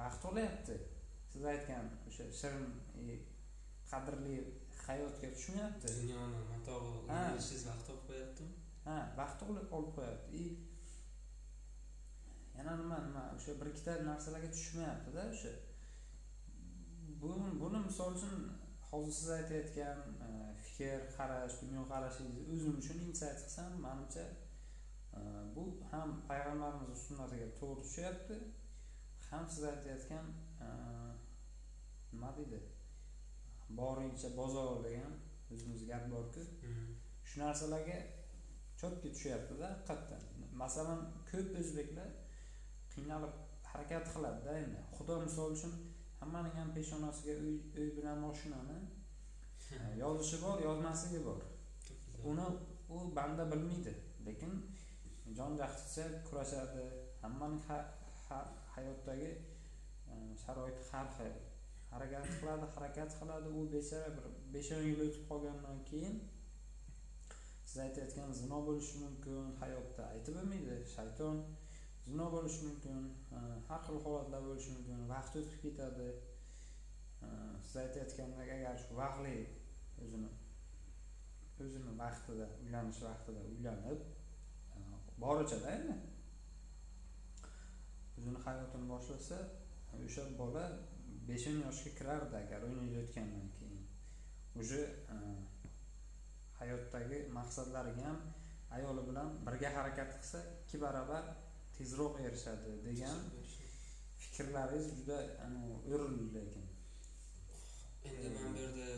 vaqt 0.00 0.24
olyapti. 0.30 0.76
Siz 1.32 1.44
aytgan 1.52 1.86
o'sha 2.08 2.24
shirin 2.40 2.66
e, 3.02 3.18
qadrli 3.90 4.36
hayotga 4.86 5.28
tushmayapti 5.36 5.92
dunyoni 5.98 6.40
yetishingiz 6.40 7.64
vaqt 7.70 7.86
olib 7.92 8.04
qo'yyaptimi 8.08 8.54
ha 8.86 8.96
vaqt 9.20 9.40
olib 9.48 9.66
qo'yapti. 9.72 10.28
И 10.42 10.44
yana 12.56 12.72
nima 12.82 12.98
nima 13.06 13.24
o'sha 13.36 13.52
bir 13.60 13.72
ikkita 13.72 13.92
narsalarga 14.10 14.50
tushmayaptida 14.56 15.22
o'sha. 15.34 15.52
Bu 17.22 17.30
buni 17.62 17.80
misol 17.88 18.10
uchun 18.18 18.36
hozir 18.90 19.14
siz 19.18 19.30
aytayotgan 19.38 19.98
e, 20.26 20.30
fikr 20.66 21.00
qarash 21.16 21.56
dunyoqarashingizni 21.62 22.46
o'zim 22.54 22.78
uchun 22.82 23.02
insayt 23.08 23.38
qilsam 23.44 23.70
manimcha 23.86 24.24
bu 25.54 25.64
ham 25.90 26.08
payg'ambarimizni 26.28 26.96
sunnatiga 27.06 27.48
to'g'ri 27.60 27.82
tushyapti 27.86 28.36
ham 29.30 29.44
siz 29.54 29.64
aytayotgan 29.72 30.26
nima 32.12 32.30
deydi 32.38 32.60
boringcha 33.80 34.28
bozor 34.40 34.70
degan 34.86 35.12
o'zimizda 35.52 35.86
gap 35.92 36.04
borku 36.14 36.42
shu 37.28 37.36
narsalarga 37.42 37.98
chotki 38.80 39.08
tushyaptida 39.14 39.68
haqiqatdan 39.72 40.22
masalan 40.62 41.00
ko'p 41.30 41.50
o'zbeklar 41.62 42.10
qiynalib 42.94 43.34
harakat 43.70 44.04
qiladida 44.14 44.52
endi 44.64 44.80
xudo 44.96 45.14
misol 45.26 45.48
uchun 45.56 45.72
hammaning 46.20 46.54
ham 46.60 46.70
peshonasiga 46.76 47.34
uy 47.80 47.88
bilan 47.98 48.18
moshinani 48.26 48.78
yozishi 50.02 50.36
bor 50.44 50.56
yozmasligi 50.68 51.20
bor 51.28 51.40
uni 52.30 52.46
u 52.94 52.96
banda 53.18 53.44
bilmaydi 53.52 53.92
lekin 54.26 54.52
jon 55.36 55.56
jahdicha 55.60 56.04
kurashadi. 56.28 56.84
Hammaning 57.22 57.62
hayotdagi 58.74 59.30
e, 60.12 60.14
sharoiti 60.42 60.82
har 60.90 61.06
xil 61.16 61.32
harakat 61.92 62.26
qiladi 62.40 62.66
harakat 62.74 63.16
qiladi. 63.20 63.48
U 63.58 63.60
bechora 63.74 64.10
bir 64.16 64.26
besh 64.54 64.70
o'n 64.76 64.84
yil 64.90 65.00
o'tib 65.06 65.24
qolgandan 65.30 65.78
keyin 65.90 66.20
siz 67.70 67.78
aytayotgan 67.86 68.32
zino 68.40 68.58
bo'lishi 68.68 69.02
mumkin 69.04 69.50
hayotda 69.62 70.06
aytib 70.14 70.38
bo'lmaydi 70.38 70.76
shayton 70.96 71.42
zino 72.06 72.26
bo'lishi 72.34 72.60
mumkin 72.68 73.00
e, 73.36 73.40
har 73.68 73.80
xil 73.86 73.98
holatlar 74.04 74.42
bo'lishi 74.48 74.76
mumkin 74.76 75.08
vaqt 75.14 75.40
o'tib 75.40 75.58
ketadi. 75.64 76.08
E, 77.26 77.28
siz 77.66 77.76
aytayotgandek 77.84 78.54
agar 78.58 78.80
shu 78.84 79.02
vaqtli 79.02 79.36
o'zini 80.04 80.30
o'zini 81.64 81.92
vaqtida 82.02 82.46
uylanish 82.64 83.00
vaqtida 83.08 83.40
uylanib 83.52 84.00
borichada 85.22 85.68
endi. 85.76 85.96
O'zini 88.18 88.40
hayotini 88.46 88.86
boshlasa 88.92 89.38
o'sha 90.06 90.24
bola 90.40 90.64
besh 91.28 91.46
o'n 91.50 91.58
yoshga 91.66 91.90
kirardi 91.98 92.36
agar 92.42 92.60
o'n 92.68 92.78
yil 92.86 92.96
o'tgandan 93.02 93.46
keyin. 93.58 93.84
Уже 94.60 94.80
e, 95.14 95.16
hayotdagi 96.60 97.18
maqsadlariga 97.38 98.04
ham 98.08 98.18
ayoli 98.76 99.02
bilan 99.08 99.28
birga 99.46 99.70
harakat 99.76 100.10
qilsa 100.16 100.40
ikki 100.62 100.76
barobar 100.84 101.24
tezroq 101.76 102.14
erishadi 102.26 102.72
degan 102.88 103.16
fikrlaringiz 104.22 104.86
juda 104.98 105.18
o'rinli 105.92 106.26
lekin. 106.36 106.66
Endi 108.08 108.28
man 108.36 108.52
bu 108.54 108.60
yerda 108.64 108.88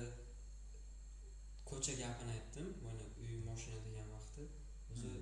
ko'cha 1.71 1.93
gapini 2.03 2.33
aytdim 2.39 2.67
mana 2.85 3.05
uy 3.23 3.33
moshina 3.49 3.79
degan 3.87 4.09
vaqti 4.17 4.43
o'zi. 4.93 5.13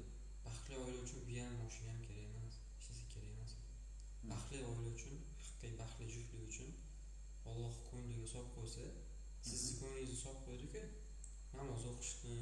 Baxtli 0.71 0.85
oila 0.87 1.03
uchun 1.03 1.23
uy 1.29 1.39
ham 1.43 1.55
moshina 1.62 1.91
ham 1.93 2.03
kerak 2.07 2.27
emas. 2.31 2.55
Hech 2.79 2.89
narsa 2.89 3.05
kerak 3.12 3.31
emas. 3.35 3.53
Baxtli 4.31 4.59
oila 4.71 4.91
uchun 4.95 5.17
haqiqiy 5.45 5.73
baxtli 5.81 6.07
juftlik 6.15 6.43
uchun 6.50 6.71
olloh 7.50 7.75
ko'ngliga 7.89 8.27
solib 8.33 8.53
qo'ysa 8.57 8.85
sizni 9.49 9.73
ko'nglingizni 9.81 10.19
solib 10.25 10.43
qo'ydiku 10.47 10.83
namoz 11.57 11.83
o'qishni 11.93 12.37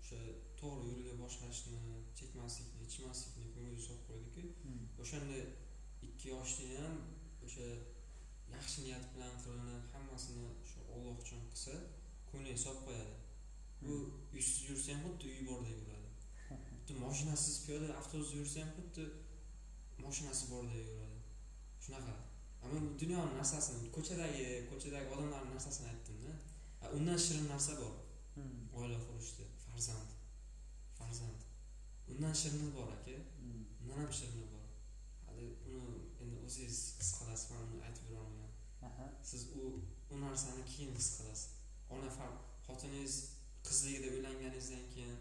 o'sha 0.00 0.20
to'g'ri 0.60 0.86
yo'lga 0.92 1.14
boshlashni 1.22 1.80
chekmaslikni 2.18 2.82
ichmaslikni 2.88 3.46
ko'ngliga 3.54 3.82
solib 3.88 4.04
qo'ydiku. 4.08 4.42
Hmm. 4.64 4.84
o'shanda 5.02 5.38
ikki 6.08 6.26
yoshda 6.34 6.64
ham 6.82 6.94
o'sha 7.46 7.68
yaxshi 8.56 8.78
niyat 8.86 9.04
bilan 9.14 9.34
qilinib 9.42 9.84
hammasini 9.94 10.46
shu 10.70 10.78
olloh 10.94 11.14
uchun 11.24 11.40
qilsa 11.52 11.74
ko'ngliga 12.30 12.58
solib 12.66 12.82
qo'yadi. 12.88 13.14
U 13.88 13.92
uysiz 14.34 14.58
yursa 14.68 14.88
ham 14.92 15.02
xuddi 15.06 15.26
uyi 15.32 15.44
bordek 15.50 15.78
bo'ladi 15.80 15.95
xuddi 16.86 17.00
moshinasiz 17.06 17.54
piyoda 17.66 17.86
avtobusda 18.00 18.34
yursa 18.40 18.60
ham 18.62 18.70
xuddi 18.76 19.04
moshinasi 20.04 20.44
bordek 20.52 20.84
bo'ladi 20.90 21.18
shunaqa. 21.84 22.14
Bu 22.70 22.76
dunyoni 23.00 23.32
narsasini 23.38 23.88
ko'chadagi 23.96 24.44
ko'chadagi 24.70 25.08
odamlarni 25.14 25.50
narsasini 25.56 25.88
aytdimda. 25.92 26.32
Undan 26.98 27.18
shirin 27.24 27.46
narsa 27.54 27.72
bor. 27.80 27.94
Hmm. 28.36 28.60
oila 28.78 28.98
qurishda 29.08 29.44
farzand 29.64 30.10
farzand. 30.98 31.40
Undan 32.12 32.34
shirini 32.40 32.70
bor 32.78 32.88
aka. 32.96 33.16
Hmm. 33.40 33.62
undan 33.80 33.98
ham 34.02 34.12
shirini 34.18 34.46
bor. 34.54 34.64
Uni 35.32 35.46
endi 36.22 36.36
o'zingiz 36.46 36.80
his 37.00 37.10
qilasiz 37.18 37.46
man 37.52 37.62
uni 37.68 37.84
aytib 37.86 38.04
berolmayman 38.10 38.52
aha. 38.88 39.06
Siz 39.30 39.42
u 39.60 39.62
u 40.12 40.20
narsani 40.26 40.62
keyin 40.72 40.92
his 40.98 41.08
qilasiz. 41.16 41.48
Ona 41.94 42.08
xotiningiz 42.66 43.14
qizligida 43.66 44.08
uylanganingizdan 44.14 44.84
keyin 44.94 45.16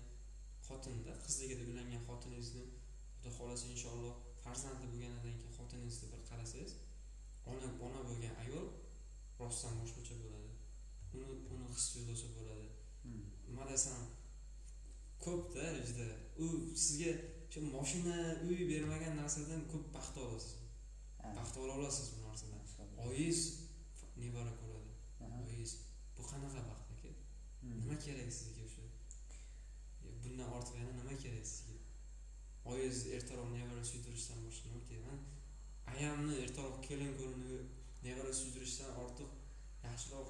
xotinda 0.68 1.12
qizligida 1.26 1.64
uylangan 1.70 2.02
xotiningizni 2.10 2.64
xudo 3.18 3.30
xohlasa 3.38 3.66
inshaalloh 3.76 4.16
farzandli 4.44 4.86
bo'lganidan 4.92 5.36
keyin 5.40 5.54
xotiningizni 5.58 6.06
bir 6.14 6.22
qarasangiz 6.30 6.72
ona 7.52 7.68
ona 7.88 8.02
bo'lgan 8.10 8.36
ayol 8.44 8.68
rostdan 9.40 9.74
boshqacha 9.82 10.16
bo'ladi. 10.24 10.52
Uni 11.14 11.26
uni 11.54 11.68
his 11.76 11.86
tuyg'usi 11.94 12.28
bo'ladi. 12.38 12.68
Hmm. 13.04 13.26
nima 13.48 13.66
desam 13.72 14.02
ko'pda 15.26 15.66
juda 15.88 16.08
u 16.44 16.46
sizga 16.84 17.12
shu 17.52 17.60
moshina 17.76 18.18
uy 18.48 18.60
bermagan 18.72 19.14
narsadan 19.22 19.62
ko'p 19.72 19.86
baxt 19.96 20.16
olasiz. 20.24 20.56
Baxt 21.38 21.56
ola 21.62 21.74
olasiz 21.80 22.06
bu 22.14 22.18
narsadan. 22.28 22.62
Oyingiz 23.06 23.42
nevara 24.22 24.54
ko'radi. 24.62 24.92
Oyingiz 25.40 25.72
bu 26.18 26.22
qanaqa 26.32 26.62
baxt 26.72 26.88
aka? 26.94 27.12
Hmm. 27.62 27.76
nima 27.80 27.96
kerak 28.06 28.30
sizga 28.40 28.55
bundan 30.36 30.52
ortiq 30.58 30.76
yana 30.80 30.94
nima 31.00 31.16
kerak 31.24 31.46
sizga? 31.48 31.76
Oyingiz 32.72 33.00
ertaroq 33.18 33.50
nevara 33.58 33.84
suydirishdan 33.92 34.40
boshqa 34.46 34.66
nima 34.70 34.82
kerak 34.88 35.04
man 35.10 35.20
ayamni 35.94 36.34
ertaroq 36.46 36.78
kelin 36.88 37.12
ko'rinib 37.20 37.68
nevara 38.08 38.34
suydirishdan 38.42 38.92
ortiq 39.04 39.30
yaxshiroq 39.88 40.30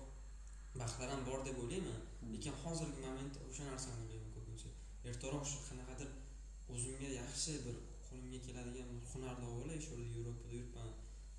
baxtlar 0.79 1.09
ham 1.13 1.21
bor 1.29 1.39
deb 1.47 1.57
o'ylayman. 1.63 2.01
Hmm. 2.19 2.33
lekin 2.33 2.53
hozirgi 2.63 2.99
momentda 3.07 3.39
o'sha 3.49 3.63
narsani 3.71 3.97
o'ylayman 4.03 4.31
ko'pincha. 4.35 4.69
Ertaroq 5.09 5.45
shu 5.51 5.57
qanaqadir 5.69 6.09
o'zimga 6.73 7.09
yaxshi 7.21 7.51
bir 7.65 7.75
qo'limga 8.07 8.39
keladigan 8.47 8.87
bir 8.93 9.01
hunarni 9.13 9.45
olib 9.53 9.63
olay 9.65 9.79
shu 9.85 9.91
yerda 9.95 10.17
yevropada 10.17 10.53
yuribman 10.57 10.91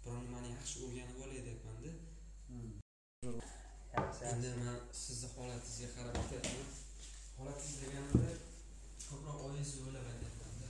biror 0.03 0.19
nimani 0.27 0.49
yaxshi 0.57 0.77
o'rganib 0.87 1.19
olay 1.25 1.41
deyapmanda 1.47 1.91
Hmm. 2.49 2.73
yaxshi 3.97 4.23
endi 4.33 4.51
man 4.65 4.77
sizni 5.05 5.29
holatingizga 5.37 5.89
qarab 5.97 6.15
aytyapman 6.23 6.69
holatingiz 7.39 7.79
deganimda 7.85 8.31
ko'proq 9.11 9.39
oyingizni 9.47 9.83
o'ylab 9.87 10.07
aytyapmanda 10.13 10.69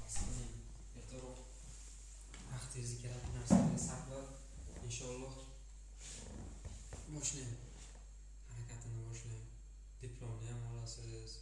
masalan, 0.00 0.52
ertaroq 1.00 1.38
vaqtingizni 2.52 2.98
kerakli 3.02 3.30
narsalarga 3.38 3.80
sarflab 3.88 4.26
inshaalloh 4.88 5.34
boshlang 7.14 7.52
harakatini 8.50 9.00
boshlang 9.08 9.44
diplomni 10.02 10.48
ham 10.52 10.62
olasiz 10.72 11.34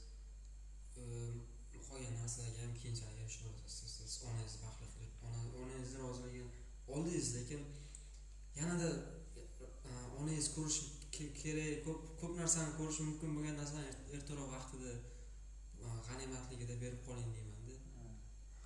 qolgan 1.93 2.15
narsalarga 2.23 2.61
ham 2.65 2.75
keyinchalik 2.81 3.23
erishib 3.23 3.47
olasiz 3.53 3.95
siz 3.99 4.13
onangizni 4.29 4.61
baxtli 4.65 4.87
qilib 4.95 5.13
onangizni 5.63 5.99
roziligini 6.05 6.51
oldingiz 6.95 7.29
lekin 7.37 7.63
yanada 8.61 8.89
e, 9.91 9.93
onangiz 10.21 10.49
ko'rish 10.57 10.79
kerak 11.43 11.85
ko'p 11.87 12.01
ko'p 12.21 12.33
narsani 12.43 12.77
ko'rishi 12.79 13.09
mumkin 13.09 13.35
bo'lgan 13.37 13.59
narsani 13.63 13.91
ertaroq 14.17 14.49
vaqtida 14.57 14.93
g'animatligida 16.09 16.75
berib 16.85 17.01
qoling 17.09 17.31
deymanda. 17.37 17.75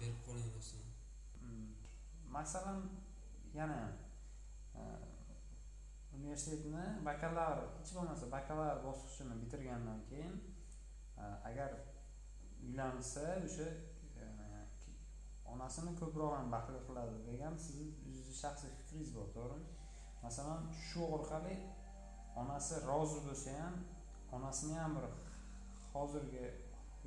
Berib 0.01 0.19
qoling 0.27 0.49
rostdan 0.57 0.87
Hmm. 1.47 1.71
masalan 2.29 2.91
yana 3.55 3.93
e, 4.75 4.81
universitetni 6.17 6.85
bakalavr 7.09 7.61
hech 7.79 7.93
bo'lmasa 7.97 8.27
bakalavr 8.37 8.79
bosqichini 8.87 9.35
bitirgandan 9.43 10.01
keyin 10.11 10.35
e, 11.23 11.25
agar 11.51 11.71
uylansa 12.65 13.25
o'sha 13.47 13.69
e, 14.23 14.25
onasini 15.53 15.93
ko'proq 16.01 16.33
ham 16.39 16.51
baxtli 16.55 16.81
qiladi 16.89 17.17
degan 17.31 17.55
sizni 17.65 17.89
o'zizni 18.09 18.37
shaxsiy 18.43 18.71
fikringiz 18.79 19.11
bor 19.17 19.29
to'g'rimi? 19.37 19.67
Masalan 20.27 20.63
shu 20.87 21.03
orqali 21.17 21.55
onasi 22.43 22.75
rozi 22.91 23.19
bo'lsa 23.27 23.59
ham 23.63 23.75
onasini 24.37 24.75
ham 24.83 24.93
bir 24.99 25.07
hozirgi 25.93 26.45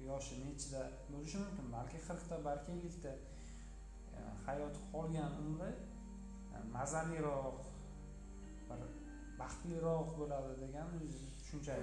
yoshi 0.07 0.33
nechida 0.45 0.81
bo'lishi 1.11 1.37
mumkin 1.43 1.65
balki 1.75 1.97
qirqda 2.07 2.35
balki 2.47 2.71
ellikda 2.77 3.11
hayoti 4.45 4.79
qolgan 4.91 5.31
umri 5.43 5.71
e, 6.55 6.57
mazaliroq 6.75 7.59
bir 8.69 8.81
baxtliroq 9.41 10.07
bo'ladi 10.19 10.53
degan 10.63 10.87
tushuncha 11.39 11.73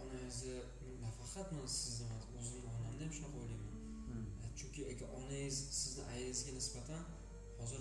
onangizni 0.00 0.56
nafaqat 1.04 1.48
man 1.56 1.66
sizni 1.78 2.04
emas 2.08 2.24
o'zimni 2.38 2.68
onamni 2.78 3.02
ham 3.04 3.12
shunaqa 3.16 3.38
o'ylayman. 3.42 3.76
Hmm. 4.08 4.26
E, 4.44 4.46
chunki 4.58 4.82
aka 4.92 5.06
onangiz 5.18 5.56
sizni 5.80 6.02
ayangizga 6.12 6.52
nisbatan 6.58 7.02
hozir 7.58 7.80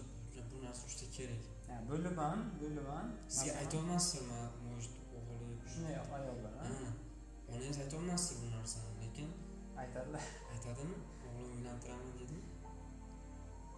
bu 0.52 0.58
narsa 0.66 0.86
juda 0.92 1.08
kerak. 1.18 1.44
Bo'lib 1.90 2.18
ham 2.24 2.40
sizga 3.36 3.52
aytolmasdir 3.62 4.24
man 4.32 4.48
может 4.68 4.94
o'g'li 5.18 5.56
shunday 5.74 5.96
ayollar 6.18 6.54
onangiz 7.52 7.78
aytolmasdir 7.84 8.36
bu 8.44 8.48
narsani 8.58 8.91
aytadilar 9.84 10.26
aytadimi? 10.54 10.98
O'g'lim 11.28 11.52
uylantiraman 11.58 12.14
deydimi 12.20 12.44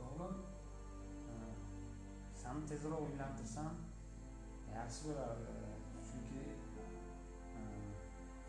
o'g'lim 0.05 0.33
sani 2.41 2.61
tezroq 2.71 3.03
uylantirsam 3.07 3.73
yaxshi 4.77 5.01
bo'lardi. 5.07 5.53
Chunki 6.07 6.43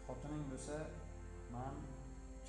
xotining 0.07 0.45
bo'lsa 0.53 0.79
man 1.55 1.75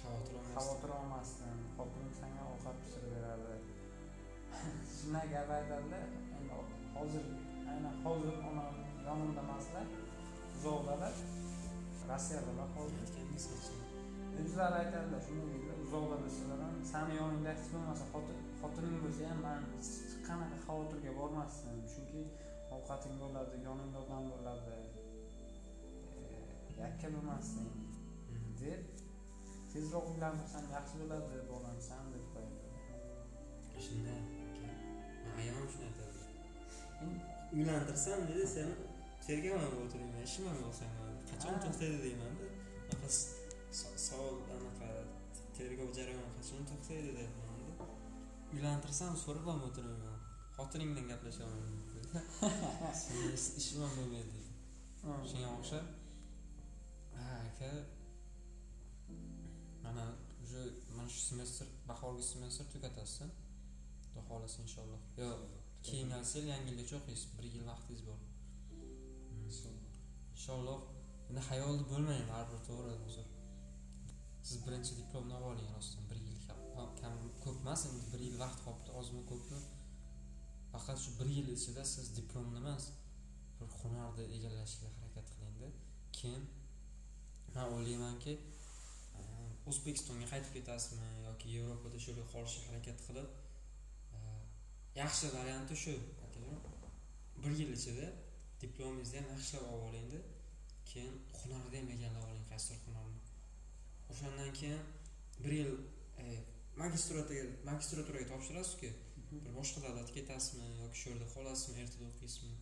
xavotir 0.01 0.91
olmasdim. 0.99 1.65
xotinim 1.77 2.11
senga 2.19 2.43
ovqat 2.53 2.77
pishirib 2.83 3.11
berardi 3.15 3.55
shunaqa 4.95 5.31
gap 5.33 5.49
aytadilar 5.57 6.05
endi 6.37 6.59
hozir 6.97 7.25
aynan 7.73 7.95
hozir 8.05 8.37
onam 8.51 8.79
yonimda 9.07 9.41
emaslar 9.45 9.87
uzoqdalar 10.57 11.15
rossiyadalar 12.11 12.69
hozir 12.77 13.05
o'zlari 14.43 14.75
aytadilar 14.81 15.21
shunday 15.27 15.47
deydilar 15.53 15.77
uzoqda 15.85 16.17
bo'lsalar 16.23 16.59
ham 16.65 16.75
sani 16.91 17.13
yoningda 17.21 17.49
hech 17.53 17.67
bo'lmasa 17.73 18.05
xotin 18.13 18.37
xotining 18.61 18.97
bo'lsa 19.03 19.23
ham 19.31 19.39
man 19.47 19.61
hech 19.73 19.89
qanaqa 20.27 20.57
xavotirga 20.65 21.11
bormasdim 21.19 21.77
chunki 21.91 22.21
ovqating 22.75 23.15
bo'ladi 23.23 23.55
yoningda 23.67 23.97
odam 24.05 24.23
bo'ladi 24.33 24.75
e, 24.79 26.23
yakka 26.81 27.07
bo'lmasding 27.15 27.71
deb 28.61 28.81
tezroq 29.71 30.05
uylantirsam 30.13 30.65
yaxshi 30.75 30.95
bo'ladi 31.01 31.35
bolam 31.51 31.77
san 31.87 32.03
deb 32.13 32.25
qo'yadi. 32.33 32.59
Shunday 33.85 34.19
man 35.23 35.33
ayam 35.41 35.55
ham 35.59 35.67
shuni 35.73 35.85
aytadi 35.89 36.19
uylantirsam 37.55 38.19
dedi 38.29 38.45
sen 38.55 38.69
tergov 39.25 39.61
o'tirayman 39.83 40.21
ishim 40.29 40.45
ham 40.49 40.57
yo'q 40.65 40.75
sanga 40.81 41.01
qachon 41.31 41.55
to'xtaydi 41.63 41.97
deymanda 42.05 42.45
savol 44.07 44.35
anaqa 44.57 44.89
tergov 45.57 45.89
jarayoni 45.97 46.31
qachon 46.37 46.61
to'xtaydi 46.69 47.09
deyapmanda 47.17 47.85
uylantirsam 48.53 49.13
so'rab 49.23 49.45
ham 49.51 49.61
o'tirmayman 49.67 50.17
xotiningdan 50.57 51.05
gaplashaman 51.11 51.61
dedi 51.93 52.01
seni 53.03 53.25
is- 53.37 53.53
ishim 53.61 53.79
ham 53.85 53.93
bo'lmaydi 53.99 54.39
shunga 55.31 55.49
o'xshab 55.57 55.85
ha 57.17 57.25
aka 57.49 57.69
mana 59.83 60.05
уже 60.43 60.61
mana 60.97 61.09
shu 61.13 61.21
semestr 61.29 61.65
bahorgi 61.89 62.23
semestr 62.31 62.65
tugatasiz 62.73 63.31
xudo 64.03 64.21
xohlasa 64.29 64.57
inshaalloh. 64.65 65.01
Yo 65.21 65.29
keyingi 65.87 66.15
yil 66.35 66.45
yangi 66.53 66.69
yilgacha 66.71 66.95
o'qiysiz 66.99 67.29
bir 67.37 67.45
yil 67.53 67.63
vaqtingiz 67.71 68.01
bor. 68.07 68.19
Inshaalloh. 70.35 70.79
Endi 71.29 71.41
xayolda 71.49 71.83
bo'lmang 71.91 72.23
baribir 72.31 72.59
to'g'ri. 72.67 72.93
hozir 73.05 73.25
siz 74.47 74.57
birinchi 74.65 74.97
diplomni 75.01 75.33
olib 75.37 75.47
oling 75.51 75.69
rostdan 75.75 76.09
bir 76.09 76.19
yil 76.27 76.37
kam, 76.47 76.59
ko'p 77.43 77.57
emas 77.61 77.85
endi 77.89 78.03
bir 78.13 78.21
yil 78.27 78.35
vaqt 78.43 78.59
qolibdi 78.65 78.91
ozmi 78.99 79.21
ko'pmi? 79.31 79.61
Faqat 80.73 81.01
shu 81.03 81.13
bir 81.19 81.29
yil 81.37 81.47
ichida 81.55 81.85
siz 81.93 82.11
diplomni 82.17 82.57
emas 82.63 82.83
bir 83.59 83.69
hunarni 83.79 84.25
egallashga 84.37 84.91
harakat 84.97 85.31
qilingda. 85.33 85.69
Keyin 86.17 86.43
man 87.55 87.73
o'ylaymanki 87.77 88.33
e, 89.19 89.23
o'zbekistonga 89.71 90.27
qaytib 90.33 90.53
ketasizmi 90.57 91.09
yoki 91.27 91.55
yevropada 91.57 92.03
shu 92.03 92.11
yerda 92.11 92.25
qolishga 92.33 92.63
harakat 92.69 93.03
qilib? 93.07 93.29
E, 94.17 94.19
yaxshi 95.01 95.33
varianti 95.37 95.81
shu 95.83 95.95
bir 97.43 97.51
yil 97.61 97.71
ichida 97.77 98.07
diplomingizni 98.63 99.21
ham 99.21 99.31
yaxshilab 99.35 99.71
olib 99.73 99.87
olingda. 99.89 100.19
Keyin 100.91 101.15
hunarni 101.39 101.77
ham 101.79 101.95
egallab 101.95 102.27
oling 102.29 102.45
qaysidir 102.51 102.85
hunarni. 102.89 103.34
O'shandan 104.11 104.53
keyin 104.59 104.83
bir 105.43 105.51
yil 105.59 105.71
e, 106.23 106.23
magistraturaga 106.77 107.49
magistraturaga 107.71 108.27
topshirasizku. 108.33 108.91
Bir 109.45 109.53
boshqa 109.59 109.81
davlatga 109.85 110.13
ketasizmi 110.19 110.65
yoki 110.83 110.97
shu 111.01 111.09
yerda 111.11 111.27
qolasizmi 111.35 111.81
ertada 111.83 112.05
o'qiysizmi? 112.11 112.55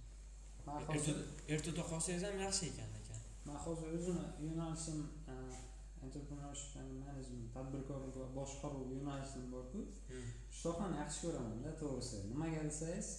Ertada 1.55 1.83
qolsangiz 1.91 2.23
ham 2.27 2.39
yaxshi 2.45 2.63
ekan 2.71 2.95
ekan. 3.01 3.19
Man 3.47 3.57
hozir 3.65 3.87
o'zimni 3.97 4.27
yo'nalishim 4.47 4.99
e, 5.33 5.35
entrepreneurship 6.05 6.79
and 6.81 6.91
management 7.05 7.53
tadbirkorlik 7.55 8.15
va 8.21 8.27
boshqaruv 8.39 8.87
yo'nalishim 8.95 9.43
borku. 9.55 9.83
Hmm. 10.09 10.31
shu 10.55 10.61
sohani 10.65 10.95
yaxshi 11.03 11.19
ko'ramanda 11.25 11.71
to'g'risi. 11.81 12.17
Nimaga 12.31 12.63
desangiz 12.69 13.09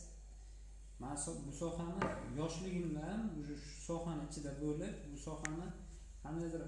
man 1.03 1.17
bu 1.47 1.53
sohani 1.53 2.01
yoshligimdan 2.41 3.21
уже 3.41 3.55
shu 3.57 3.81
sohani 3.89 4.23
ichida 4.31 4.53
bo'lib 4.63 4.95
bu 5.13 5.19
sohani 5.27 5.69
qandaydir 6.23 6.63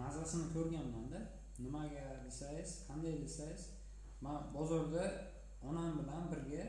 mazasini 0.00 0.46
ko'rganmanda 0.54 1.18
nimaga 1.64 2.04
desangiz 2.24 2.70
qanday 2.88 3.14
desangiz 3.24 3.62
man 4.24 4.38
bozorda 4.56 5.04
onam 5.68 5.90
bilan 6.00 6.24
birga 6.32 6.64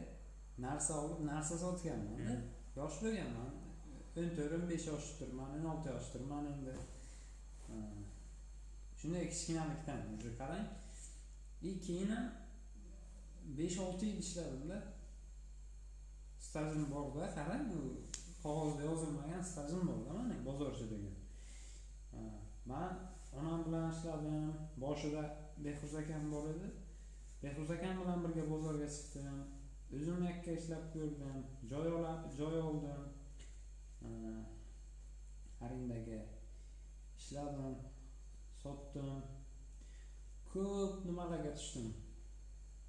narsa 0.65 0.93
olib 1.03 1.19
narsa 1.31 1.55
sotganmanda 1.65 2.33
Hmm. 2.35 2.47
yosh 2.79 2.97
bo'lganman. 3.03 3.51
O'n 4.19 4.29
to'rt 4.35 4.53
o'n 4.57 4.65
besh 4.71 4.85
yoshdirman 4.91 5.49
o'n 5.57 5.65
olti 5.71 5.87
yoshdirman 5.93 6.45
endi. 6.53 6.75
Э, 7.73 7.75
shunday 8.99 9.25
kichkinalikdan 9.31 10.01
уже 10.17 10.31
qarang. 10.41 10.67
И 11.61 11.79
keyin 11.85 12.09
ham 12.15 12.25
besh 13.57 13.77
olti 13.85 14.05
yil 14.05 14.19
ishladimda 14.25 14.77
stajim 16.47 16.83
borda 16.93 17.23
qarang 17.37 17.65
u 17.77 17.79
qog'ozda 18.43 18.81
yozilmagan 18.89 19.41
stajim 19.51 19.81
borda 19.89 20.11
mani 20.19 20.35
bozorchidagi 20.47 21.11
Э, 22.13 22.19
man 22.65 22.89
onam 23.37 23.65
bilan 23.65 23.91
ishladim 23.91 24.45
boshida 24.83 25.23
behruz 25.65 25.95
akam 26.01 26.31
bor 26.31 26.49
edi. 26.53 26.67
Behruz 27.43 27.71
akam 27.71 27.95
bilan 28.01 28.23
birga 28.25 28.43
bozorga 28.51 28.87
chiqdim 28.95 29.37
o'zim 29.97 30.23
yakka 30.29 30.51
ishlab 30.59 30.85
ko'rdim 30.93 31.37
joy 31.71 31.87
joy 32.39 32.55
oldim. 32.67 33.01
Arendaga 35.65 36.19
ishladim 37.19 37.75
sotdim. 38.63 39.21
Ko'p 40.53 41.05
nimalarga 41.07 41.51
tushdim. 41.59 41.87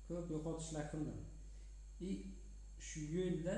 Ko'p 0.09 0.27
yo'qotishlar 0.35 0.87
qildim. 0.93 1.21
И 2.09 2.11
shu 2.89 3.01
yo'lda 3.17 3.55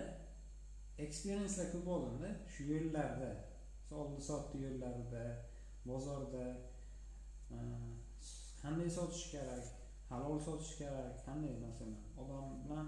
eksperienslar 1.04 1.72
ko'p 1.74 1.86
oldimda. 1.94 2.30
Shu 2.52 2.68
yo'llarda 2.72 3.30
oldi 4.00 4.20
sotdi 4.28 4.62
yo'llarida 4.66 5.24
bozorda 5.90 6.44
qanday 8.62 8.90
sotish 8.98 9.26
kerak? 9.32 9.64
Halol 10.10 10.38
sotish 10.46 10.74
kerak? 10.80 11.10
Qanday 11.26 11.54
masalan? 11.64 11.96
Odam 12.22 12.46
bilan 12.64 12.86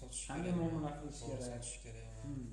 sotish 0.00 0.22
qanday 0.30 0.52
muomala 0.58 0.90
qilish 1.00 1.22
kerak? 1.28 1.48
sotish 1.50 1.76
kerakmi 1.84 2.12
Hmm. 2.24 2.46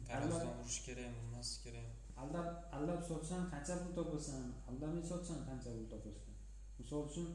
urish 0.62 0.80
kerakmi 0.86 1.18
urmaslik 1.24 1.62
kerakmi 1.66 2.02
aldab 2.22 2.48
aldab 2.78 3.02
sotsang 3.10 3.44
qancha 3.52 3.76
pul 3.82 3.94
topasan? 4.00 4.44
Aldamay 4.70 5.04
sotsang 5.12 5.40
qancha 5.48 5.70
pul 5.76 5.88
topasan? 5.94 6.36
Misol 6.80 7.02
uchun 7.10 7.28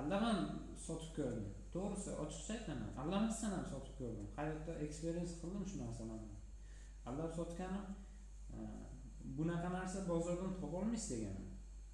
aldab 0.00 0.20
ham 0.26 0.38
sotib 0.86 1.10
ko'rdim. 1.18 1.48
To'g'risi 1.74 2.10
ochiqcha 2.22 2.52
aytaman. 2.56 2.90
Aldamasdan 3.02 3.50
ham 3.56 3.64
sotib 3.72 3.94
ko'rdim. 4.00 4.26
Hayotda 4.38 4.72
eksperiens 4.86 5.32
qildim 5.40 5.64
shu 5.70 5.76
narsalarni. 5.84 6.36
Aldab 7.08 7.30
sotganim 7.38 7.86
e, 8.56 8.58
bunaqa 9.38 9.68
narsa 9.76 9.98
bozordan 10.12 10.52
topolmaysiz 10.62 11.10
deganman 11.14 11.47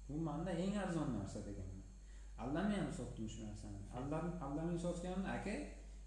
bu 0.09 0.17
manda 0.27 0.51
eng 0.51 0.75
arzon 0.77 1.09
narsa 1.19 1.39
degan. 1.45 1.69
Aldamay 2.43 2.77
ham 2.79 2.91
sotdim 2.99 3.27
shu 3.29 3.39
narsani? 3.47 3.79
Aldab 3.97 4.79
sotganimda 4.85 5.29
aka 5.39 5.55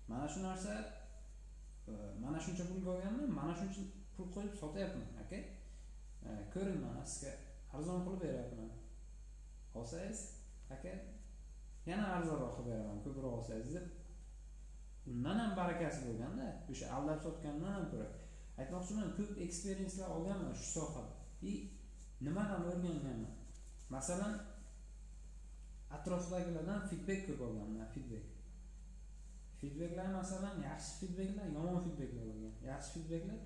mana 0.08 0.28
shu 0.28 0.42
narsa 0.42 0.72
e, 1.88 1.92
mana 2.22 2.38
shuncha 2.44 2.64
pulga 2.70 2.90
olganman 2.90 3.30
mana 3.40 3.54
shuncha 3.60 3.82
pul 4.16 4.26
qo'yib 4.34 4.54
sotyapman 4.62 5.10
aka. 5.22 5.38
E, 6.26 6.28
ko'ring 6.54 6.80
mana 6.86 7.02
sizga 7.12 7.32
arzon 7.74 7.98
qilib 8.04 8.20
beryapman. 8.24 8.70
Olsangiz 9.78 10.20
aka 10.74 10.92
yana 11.90 12.06
arzonroq 12.16 12.52
qilib 12.56 12.68
beraman 12.70 12.98
ko'proq 13.04 13.32
olsangiz 13.38 13.74
deb. 13.76 13.86
Undan 15.12 15.36
ham 15.42 15.52
barakasi 15.60 16.00
bo'lganda 16.06 16.46
o'sha 16.72 16.86
aldab 16.96 17.18
sotgandan 17.26 17.72
ham 17.76 17.86
ko'ra. 17.92 18.08
Aytmoqchiman 18.60 19.08
ko'p 19.18 19.32
eksperienslar 19.46 20.08
olganman 20.16 20.54
shu 20.60 20.66
sohada. 20.76 21.12
И 21.40 21.52
nimadan 22.20 22.66
o'rganganman? 22.66 23.37
Masalan 23.98 24.34
atrofdagilardan 25.96 26.80
feedback 26.88 27.20
ko'p 27.28 27.40
olganman 27.46 27.88
feedback. 27.94 28.26
Feedbacklar 29.60 30.08
masalan 30.20 30.56
yaxshi 30.68 30.92
feedbacklar 31.00 31.46
yomon 31.56 31.78
feedbacklar 31.84 32.24
bo'lgan 32.30 32.54
yaxshi 32.70 32.90
feedbacklar 32.96 33.40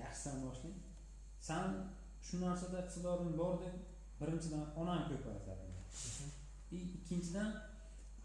yaxshisidan 0.00 0.38
boshlang. 0.46 0.78
San 1.48 1.66
shu 2.26 2.34
narsada 2.44 2.76
iqtidoring 2.84 3.32
bor 3.40 3.54
deb 3.64 3.76
birinchidan 4.20 4.64
onam 4.82 5.00
ko'p 5.10 5.24
aytadi 5.34 5.68
и 6.76 6.78
ikkinchidan 6.96 7.50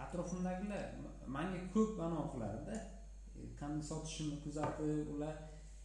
atrofimdagilar 0.05 0.83
manga 1.35 1.59
ko'p 1.73 1.91
bano 2.01 2.19
qilardida 2.33 2.75
e, 3.39 3.41
qanday 3.59 3.83
sotishimni 3.91 4.37
kuzatib 4.45 5.07
ular 5.15 5.35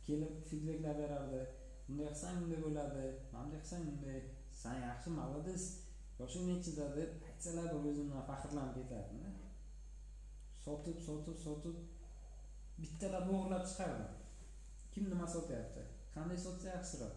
kelib 0.06 0.34
feedbacklar 0.48 0.94
berardi. 1.02 1.40
Bunday 1.86 2.08
qilsang 2.10 2.34
bunday 2.40 2.60
bo'ladi 2.66 3.04
bunday 3.32 3.58
qilsang 3.62 3.82
bunday 3.88 4.20
san 4.62 4.76
yaxshi 4.86 5.08
молодец 5.20 5.62
yoshing 6.20 6.46
nechida 6.50 6.86
deb 6.98 7.10
aytsalar 7.28 7.66
bir 7.74 7.90
o'zimdan 7.90 8.24
faxrlanib 8.30 8.74
ketardimda. 8.78 9.30
Sotib 10.64 10.98
sotib 11.08 11.36
sotib 11.46 11.76
bittalab 12.82 13.26
o'g'irlab 13.34 13.64
chiqardim 13.70 14.10
kim 14.92 15.04
nima 15.12 15.26
sotyapti? 15.36 15.82
Qanday 16.14 16.38
sotsa 16.46 16.66
yaxshiroq. 16.76 17.14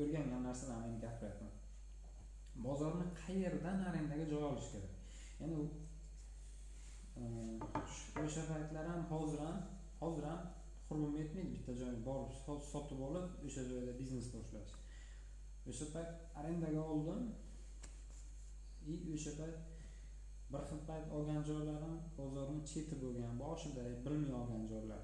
O'rgangan 0.00 0.42
narsalarni 0.48 0.88
endi 0.92 1.06
gapiryapman 1.06 1.54
bozorni 2.66 3.06
qayerdan 3.22 3.84
arendaga 3.88 4.24
joy 4.32 4.44
olish 4.50 4.68
kerak? 4.72 4.94
Ya'ni 5.40 5.54
u 5.62 5.66
e, 7.20 7.24
o'sha 8.24 8.42
paytlar 8.50 8.86
ham 8.92 9.02
hozir 9.12 9.40
ham 9.46 9.58
hozir 10.00 10.24
ham 10.30 10.42
hurmim 10.88 11.14
yetmaydi 11.20 11.50
bitta 11.56 11.72
joyga 11.80 12.00
borib 12.08 12.62
sotib 12.72 13.00
olib 13.08 13.46
o'sha 13.48 13.62
joyda 13.70 13.94
biznes 14.00 14.28
boshlash 14.34 14.74
o'sha 15.70 15.86
payt 15.94 16.10
arendaga 16.38 16.82
oldim. 16.92 17.22
И 18.92 18.94
o'sha 19.14 19.32
payt 19.40 19.56
bir 20.52 20.62
xil 20.68 20.80
payt 20.88 21.06
olgan 21.16 21.42
joylarim 21.50 21.96
bozorni 22.18 22.60
cheti 22.70 22.94
bo'lgan 23.04 23.34
boshida 23.44 23.82
bilmay 24.04 24.34
olgan 24.40 24.64
joylar. 24.72 25.02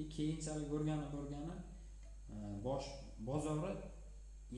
И 0.00 0.02
keyinchalik 0.16 0.68
o'rganib 0.76 1.12
o'rganib 1.20 1.60
e, 2.34 2.36
bosh 2.66 2.88
bozori 3.28 3.74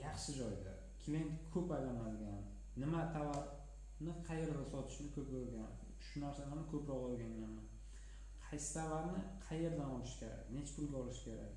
yaxshi 0.05 0.33
joyda 0.40 0.72
klient 1.02 1.33
ko'p 1.55 1.68
aylanadigan 1.76 2.42
nima 2.83 3.02
tovarni 3.16 4.12
qayerda 4.29 4.64
sotishni 4.72 5.09
ko'p 5.16 5.31
o'rgan 5.40 5.70
shu 6.07 6.22
narsalarni 6.24 6.64
ko'proq 6.72 7.00
o'rganganman 7.09 7.66
qaysi 8.46 8.68
tovarni 8.76 9.20
qayerdan 9.48 9.88
olish 9.96 10.14
kerak 10.20 10.50
nechi 10.57 10.72
pulga 10.76 10.96
olish 11.05 11.22
kerak? 11.26 11.55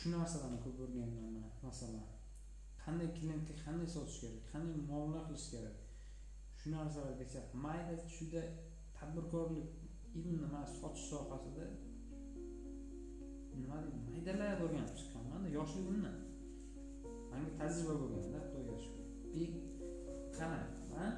Shu 0.00 0.10
narsalarni 0.16 0.58
ko'p 0.64 0.78
o'rganganman 0.84 1.48
masalan 1.66 2.06
qanday 2.82 3.08
klientga 3.16 3.54
qanday 3.64 3.88
sotish 3.94 4.18
kerak 4.22 4.44
qanday 4.52 4.78
muomala 4.90 5.20
qilish 5.28 5.48
kerak 5.54 5.76
shu 6.60 6.66
narsalargacha 6.76 7.40
mayda 7.64 7.94
chuyda 8.14 8.42
tadbirkorlik 8.96 9.68
именно 10.18 10.46
mana 10.52 10.66
sotish 10.78 11.06
sohasida 11.12 11.64
nima 13.60 13.76
deydi 13.84 13.98
maydalar 14.10 14.62
o'rganib 14.64 14.94
chiqqanmanda 14.98 15.48
yoshligimdan 15.58 16.16
manga 17.30 17.50
tajriba 17.60 17.94
bo'lganda 18.00 18.38
xudoga 18.50 18.76
shukur 18.84 19.06
и 19.40 19.44
qarang 20.36 20.68
man 20.92 21.12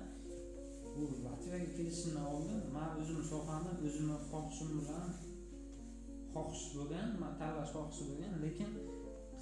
bu 0.95 1.03
latviyaga 1.27 1.69
kelishimdan 1.77 2.27
oldin 2.35 2.61
man 2.77 2.91
o'zimni 3.01 3.25
sohani 3.33 3.71
o'zimni 3.87 4.17
xohishim 4.31 4.69
bilan 4.79 5.09
xohish 6.35 6.65
bo'lgan 6.77 7.09
tanlash 7.41 7.73
xohishi 7.75 8.03
bo'lgan 8.09 8.33
lekin 8.45 8.71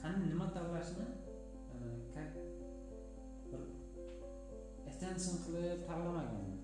qanday 0.02 0.26
nima 0.32 0.46
tanlashni 0.56 1.06
e, 1.74 2.22
bir 3.50 3.62
attention 4.90 5.36
qilib 5.44 5.78
tanlamaganman 5.88 6.58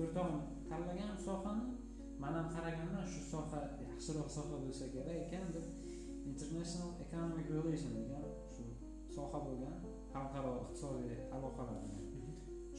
o'rtog'im 0.00 0.40
tanlagan 0.70 1.12
sohani 1.26 1.64
man 2.22 2.32
ham 2.38 2.46
qaraganman 2.54 3.04
shu 3.12 3.20
soha 3.32 3.60
yaxshiroq 3.88 4.28
soha 4.36 4.56
bo'lsa 4.64 4.84
kerak 4.94 5.16
ekan 5.24 5.44
deb 5.56 5.66
international 6.32 6.90
economic 7.04 7.46
relation 7.56 7.92
degan 7.98 8.24
shu 8.54 8.62
soha 9.16 9.38
bo'lgan 9.46 9.76
xalqaro 10.12 10.52
iqtisodiy 10.64 11.16
aloqalar 11.36 11.78
degan. 11.84 12.04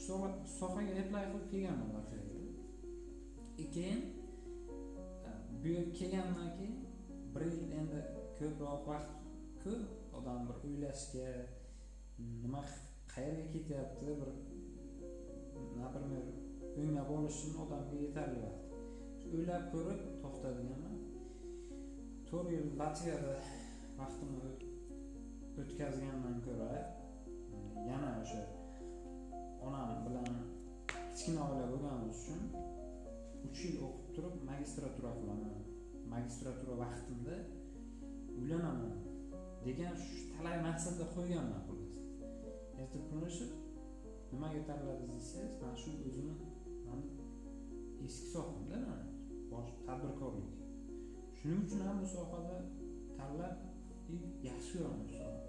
soha- 0.08 0.38
sohaga 0.58 0.92
apply 1.02 1.24
qilib 1.32 1.46
kelganman 1.52 1.88
keyin 3.74 4.17
bu 5.60 5.68
yerga 5.74 5.92
kelgandan 5.98 6.50
keyin 6.56 6.76
bir 7.34 7.42
yil 7.52 7.72
endi 7.80 8.00
ko'proq 8.38 8.82
vaqt 8.90 9.10
odam 10.18 10.40
bir 10.48 10.56
o'ylashga 10.66 11.28
nima 12.42 12.62
qayerga 13.14 13.46
ketyapti 13.54 14.06
bir 14.20 14.30
например 15.80 16.24
o'nglab 16.78 17.08
olish 17.16 17.38
uchun 17.38 17.54
odamga 17.64 17.96
yetarli 18.04 18.38
vaqt. 18.46 18.64
O'ylab 19.34 19.64
ko'rib 19.72 20.00
to'xtadiganman. 20.22 20.96
To'rt 22.28 22.48
yil 22.54 22.66
latviyada 22.80 23.34
vaqtimni 23.98 24.50
o'tkazgandan 25.60 26.36
ko'ra 26.46 26.72
yana 27.90 28.10
o'sha 28.22 28.42
onam 29.66 29.90
bilan 30.06 30.28
kichkina 31.10 31.40
oila 31.48 31.66
bo'lganimiz 31.72 32.18
uchun 32.22 32.40
uch 33.46 33.60
yil 33.64 33.76
o'qib 33.86 34.07
turib 34.18 34.34
magistratura 34.50 35.10
qilaman. 35.18 35.58
Magistratura 36.14 36.74
vaqtimda 36.84 37.34
uylanaman 38.38 38.96
degan 39.66 39.94
shu 40.04 40.16
talay 40.34 40.56
maqsadda 40.68 41.04
qo'yganman 41.16 41.60
xullas. 41.66 41.94
Erta 42.80 42.98
turmushib 43.08 43.50
nimaga 44.32 44.60
tanladi 44.68 45.04
desangiz 45.12 45.54
mana 45.62 45.76
shu 45.82 45.90
o'zimni 46.08 46.34
mani 46.86 47.06
eski 48.06 48.26
sohamda 48.34 48.76
mani 48.88 49.06
bosh 49.52 49.70
tadbirkorlik. 49.86 50.50
Shuning 51.38 51.60
uchun 51.66 51.80
ham 51.86 51.96
bu 52.02 52.08
sohada 52.16 52.56
tanlab 53.18 53.54
yaxshi 54.48 54.72
ko'raman 54.78 55.06
shu 55.10 55.16
sohani 55.22 55.48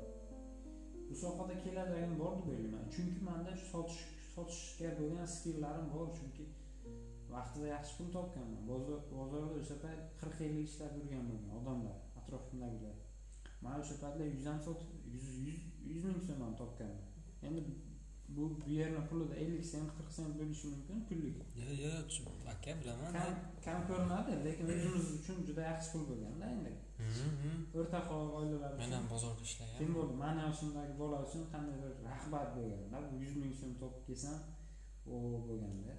bu 1.09 1.15
sohada 1.23 1.55
keladigan 1.63 2.13
bor 2.21 2.33
deb 2.39 2.47
o'ylayman 2.53 2.85
chunki 2.93 3.21
manda 3.29 3.51
sotish 3.71 4.01
sotishga 4.33 4.89
bo'lgan 4.99 5.27
skilllarim 5.35 5.87
bor 5.95 6.07
chunki 6.17 6.43
vaqtida 7.35 7.67
yaxshi 7.75 7.93
pul 7.97 8.09
topganman. 8.17 8.61
Bozor 8.71 8.99
bozorda 9.19 9.55
o'sha 9.61 9.77
payt 9.83 10.01
qirq 10.21 10.37
ellik 10.47 10.67
ishlab 10.71 10.93
yurgan 10.99 11.23
bo'lgan 11.29 11.53
odamlar 11.59 11.97
atrofimdagilar. 12.19 12.97
Man 13.65 13.75
o'sha 13.83 13.95
paytlar 14.03 14.27
yuz 14.35 14.45
ham 14.51 14.59
sotib 14.67 14.89
yuz 15.13 15.27
yuz 15.91 16.03
ming 16.09 16.21
so'm 16.27 16.39
ham 16.45 16.53
topganman. 16.61 17.07
Endi 17.47 17.61
bu 18.35 18.43
bu 18.61 18.69
yerni 18.69 19.01
pulida 19.09 19.35
ellik 19.43 19.65
sent 19.71 19.89
qirq 19.97 20.11
sent 20.17 20.33
bo'lishi 20.39 20.65
mumkin 20.73 20.97
kunlik 21.07 21.37
yo'q 21.59 21.71
yo'q 21.83 22.49
aka 22.53 22.71
bilaman 22.79 23.11
kam 23.17 23.33
kam 23.65 23.79
ko'rinadi 23.89 24.31
lekin 24.45 24.65
o'zimiz 24.73 25.07
uchun 25.19 25.37
juda 25.47 25.63
yaxshi 25.71 25.89
pul 25.93 26.03
bo'lganda 26.09 26.45
endi 26.55 26.73
o'rtahoq 27.79 28.29
oilalar 28.39 28.71
men 28.71 28.85
uchun. 28.85 28.95
Ham 28.97 29.07
bozorda 29.13 29.43
ishlaganman 29.49 29.95
bo'ldi? 29.97 30.13
Mani 30.23 30.39
yoshimdagi 30.47 30.93
bola 31.01 31.17
uchun 31.27 31.43
qandaydir 31.53 31.91
rag'bat 32.09 32.47
bo'lganda 32.57 32.97
bu 33.09 33.15
yuz 33.23 33.33
ming 33.41 33.53
so'm 33.61 33.73
topib 33.81 34.03
kelsam 34.07 34.37
o 35.13 35.15
bo'lganda 35.47 35.93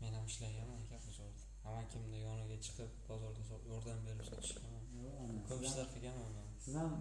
men 0.00 0.12
ham 0.16 0.26
ishlaganman 0.32 0.78
aka 0.84 0.96
bozorda 1.06 1.42
amakimni 1.68 2.18
yoniga 2.28 2.56
chiqib 2.66 2.90
bozorda 3.08 3.42
yordam 3.72 4.00
berib 4.06 4.24
sotishganman 4.30 5.42
ko'p 5.48 5.60
ishlar 5.68 5.86
qilganman 5.94 6.32
man 6.38 6.48
siz 6.64 6.74
ham 6.80 6.92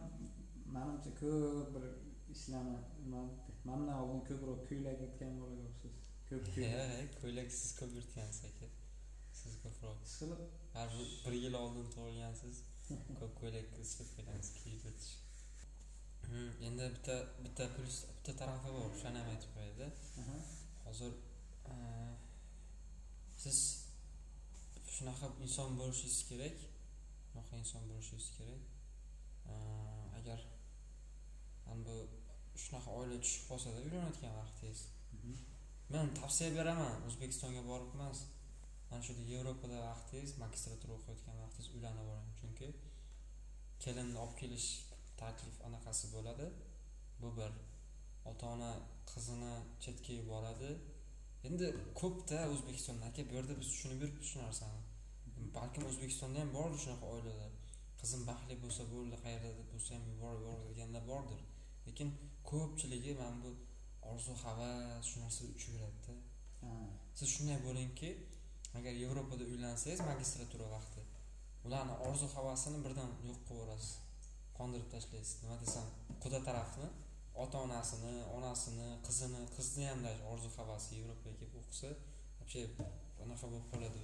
manimcha 0.75 1.11
ko'p 1.21 1.67
bir 1.75 1.85
ishlarni 2.35 2.77
nima 3.03 3.21
mandan 3.69 3.95
oldin 4.01 4.21
ko'proq 4.29 4.59
ko'ylak 4.69 4.97
yutgan 5.05 5.33
bolaga 5.41 5.65
o'xshaysiz 5.71 6.05
ko'p 6.29 6.45
ko'ylak. 6.55 7.19
Ko'ylak 7.21 7.51
siz 7.59 7.71
ko'p 7.79 7.91
yurtgansiz 7.97 8.45
aka. 8.49 8.67
Siz 9.41 9.53
ko'proq. 9.63 10.01
Ishqilib 10.09 10.41
bir 11.25 11.37
yil 11.43 11.55
oldin 11.61 11.87
tug'ilgansiz 11.95 12.63
ko'p 13.19 13.33
ko'ylak 13.41 13.77
ishlab 13.85 14.09
kelgansiz 14.17 14.51
kiyib 14.59 14.89
yurtish. 14.89 15.13
Hmm, 16.25 16.51
endi 16.67 16.89
bitta 16.95 17.15
bitta 17.45 17.65
plyus 17.75 17.97
bitta 18.17 18.37
tarafi 18.41 18.69
bor 18.75 18.85
o'shani 18.91 19.21
ham 19.21 19.31
aytib 19.33 19.51
qo'yayda 19.57 19.89
aha, 20.21 20.37
hozir 20.85 21.11
eh, 21.73 22.13
siz 23.45 23.59
shunaqa 24.95 25.27
inson 25.45 25.69
bo'lishingiz 25.79 26.19
kerak. 26.29 26.57
Shunaqa 27.27 27.53
inson 27.61 27.83
bo'lishingiz 27.89 28.27
kerak. 28.37 28.63
Agar 30.19 30.39
mana 31.65 31.81
bu 31.87 31.95
shunaqa 32.63 32.89
oila 32.99 33.17
tushib 33.23 33.43
qolsada 33.49 33.77
uylanayotgan 33.85 34.33
vaqtingiz. 34.41 34.81
Mhm, 35.15 35.35
men 35.93 36.05
tavsiya 36.19 36.49
beraman 36.57 36.93
o'zbekistonga 37.07 37.61
borib 37.71 37.91
emas. 37.97 38.19
Mana 38.89 39.01
shu 39.07 39.13
yevropada 39.33 39.77
vaqtingiz 39.89 40.31
magistratura 40.43 40.93
o'qiyotgan 40.97 41.35
vaqtingiz 41.43 41.69
uylanib 41.75 42.07
oling. 42.13 42.33
Chunki 42.39 42.67
kelinni 43.83 44.17
olib 44.23 44.35
kelish 44.41 44.67
taklif 45.21 45.55
anaqasi 45.67 46.05
bo'ladi. 46.15 46.47
Bu 47.21 47.29
bir 47.37 47.51
ota 48.31 48.45
ona 48.55 48.71
qizini 49.11 49.53
chetga 49.83 50.11
yuboradi 50.19 50.71
endi 51.47 51.65
ko'pda 52.01 52.39
o'zbekistonda 52.53 53.05
aka 53.11 53.21
bu 53.29 53.33
yerda 53.37 53.53
biz 53.59 53.67
tushunib 53.73 53.99
yuribmiz 54.03 54.27
shu 54.31 54.37
narsani 54.45 54.81
balkim 55.57 55.83
o'zbekistonda 55.89 56.37
ham 56.43 56.51
bordir 56.57 56.79
shunaqa 56.85 57.05
oilalar. 57.15 57.51
Qizim 58.01 58.21
baxtli 58.29 58.55
bo'lsa 58.63 58.83
bo'ldi 58.93 59.17
qayerda 59.25 59.65
bo'lsa 59.71 59.89
ham 59.95 60.03
yuborib 60.11 60.41
yuboradiganlar 60.45 61.03
bordir. 61.11 61.41
Lekin 61.87 62.09
ko'pchiligi 62.51 63.11
mana 63.21 63.37
bu 63.43 63.51
orzu 64.11 64.33
havas 64.43 65.03
shu 65.09 65.17
narsada 65.23 65.49
uchib 65.55 65.71
yuradida. 65.75 66.13
Siz 67.17 67.27
shunday 67.35 67.59
bo'lingki 67.67 68.09
agar 68.77 68.93
yevropada 69.03 69.43
uylansangiz 69.53 70.01
magistratura 70.11 70.67
vaqti 70.75 71.01
ularni 71.65 71.95
orzu 72.07 72.27
havasini 72.35 72.79
birdan 72.85 73.09
yo'q 73.27 73.39
qilib 73.47 73.61
yuborasiz. 73.61 73.91
Qondirib 74.57 74.89
tashlaysiz. 74.93 75.35
Nima 75.43 75.57
desam 75.63 75.85
quda 76.23 76.39
tarafni 76.47 76.87
ota 77.43 77.57
onasini 77.67 78.13
onasini 78.37 78.87
qizini 79.07 79.41
qizni 79.55 79.85
ham 79.91 80.01
orzu 80.31 80.49
havasi 80.57 80.89
yevropaga 80.99 81.35
kelib 81.39 81.55
o'qisa 81.61 81.89
вообще 82.45 82.61
bunaqa 83.19 83.45
bo'lib 83.51 83.65
qoladi. 83.73 84.01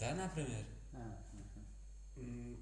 Да 0.00 0.14
например 0.22 0.64
mm, 2.16 2.54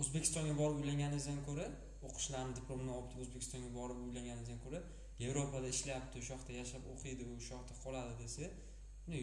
o'zbekistonga 0.00 0.54
borib 0.60 0.78
uylanganingizdan 0.82 1.40
ko'ra 1.48 1.66
o'qishlarini 2.06 2.54
diplomini 2.58 2.92
olib 2.98 3.12
o'zbekistonga 3.24 3.70
borib 3.78 3.98
uylanganingizdan 4.06 4.60
ko'ra 4.64 4.80
yevropada 5.24 5.68
ishlayapti 5.74 6.14
o'sha 6.20 6.32
yoqda 6.34 6.52
yashab 6.60 6.82
o'qiydi 6.92 7.22
o'sha 7.36 7.50
yoqda 7.56 7.74
qoladi 7.84 8.14
desa 8.22 8.44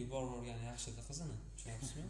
yuborgani 0.00 0.64
yaxshida 0.70 1.02
qizini 1.08 1.36
tushunyapsizmi 1.54 2.06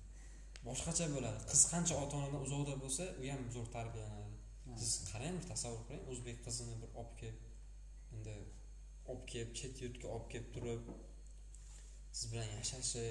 boshqacha 0.68 1.06
bo'ladi. 1.16 1.38
Qiz 1.50 1.62
qancha 1.72 1.94
ota 2.04 2.14
onadan 2.20 2.40
uzoqda 2.46 2.74
bo'lsa 2.84 3.04
u 3.22 3.24
ham 3.32 3.42
zo'r 3.56 3.68
tarbiyalanadi 3.76 4.25
siz 4.82 4.92
qarang 5.10 5.34
bir 5.40 5.48
tasavvur 5.52 5.82
qiling 5.88 6.06
o'zbek 6.12 6.38
qizini 6.46 6.76
bir 6.82 6.90
olib 7.00 7.14
kelib 7.20 7.40
endi 8.14 8.36
olib 9.10 9.26
kelib 9.32 9.50
chet 9.58 9.82
yurtga 9.84 10.06
olib 10.14 10.28
kelib 10.32 10.48
turib 10.56 10.94
siz 12.16 12.32
bilan 12.32 12.48
yashashi 12.58 13.06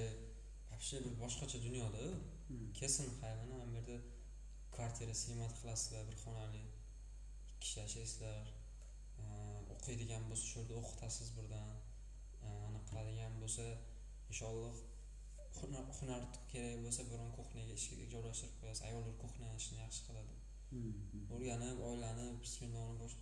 вообще 0.75 0.97
bir 1.05 1.13
boshqacha 1.23 1.57
dunyoda 1.67 2.03
hmm, 2.47 2.73
kelsin 2.79 3.05
hay 3.21 3.33
mana 3.35 3.65
bu 3.67 3.75
yerda 3.77 3.97
kvartira 4.75 5.13
siymat 5.23 5.53
qilasizlar 5.59 6.03
bir 6.09 6.17
xonali 6.23 6.63
ikki 7.41 7.55
kishi 7.61 7.77
yashaysizlar. 7.79 8.43
O'qiydigan 9.73 10.23
bo'lsa 10.29 10.45
shu 10.49 10.59
yerda 10.59 10.75
o'qitasiz 10.81 11.29
birdan. 11.37 11.69
Anaqa 12.67 12.81
qiladigan 12.89 13.33
bo'lsa 13.43 13.65
inshaalloh 14.29 14.75
hunar 15.99 16.23
kerak 16.51 16.77
bo'lsa 16.85 17.01
biron 17.11 17.31
kuxnyaga 17.37 17.73
ishga 17.79 18.05
joylashtirib 18.13 18.55
qo'yasiz. 18.61 18.83
Ayollar 18.89 19.15
kuxnya 19.23 19.49
ishini 19.61 19.79
yaxshi 19.85 20.01
qiladi. 20.07 20.34
O'rganib 21.35 21.79
oilanib 21.89 22.35
bismillahni 22.45 22.95
bosh 23.01 23.15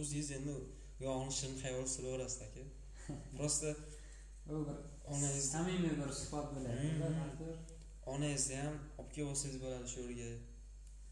o'zingiz 0.00 0.30
endi 0.38 0.52
u 0.58 0.60
yog'ini 1.06 1.32
shirin 1.38 1.56
xayol 1.64 1.86
suraverasiz 1.94 2.42
aka. 2.46 2.64
Просто 3.36 3.68
u 4.52 4.54
bir 4.66 4.76
onangiz 5.12 5.50
samimiy 5.54 5.94
bir 6.00 6.10
suhbat 6.20 6.46
bo'lyaptida 6.54 7.08
Hmm. 7.08 8.12
onangizni 8.14 8.56
ham 8.64 8.76
olib 8.98 9.10
kelib 9.14 9.28
olsangiz 9.32 9.58
bo'ladi 9.64 9.86
shu 9.92 10.00
yerga. 10.06 10.28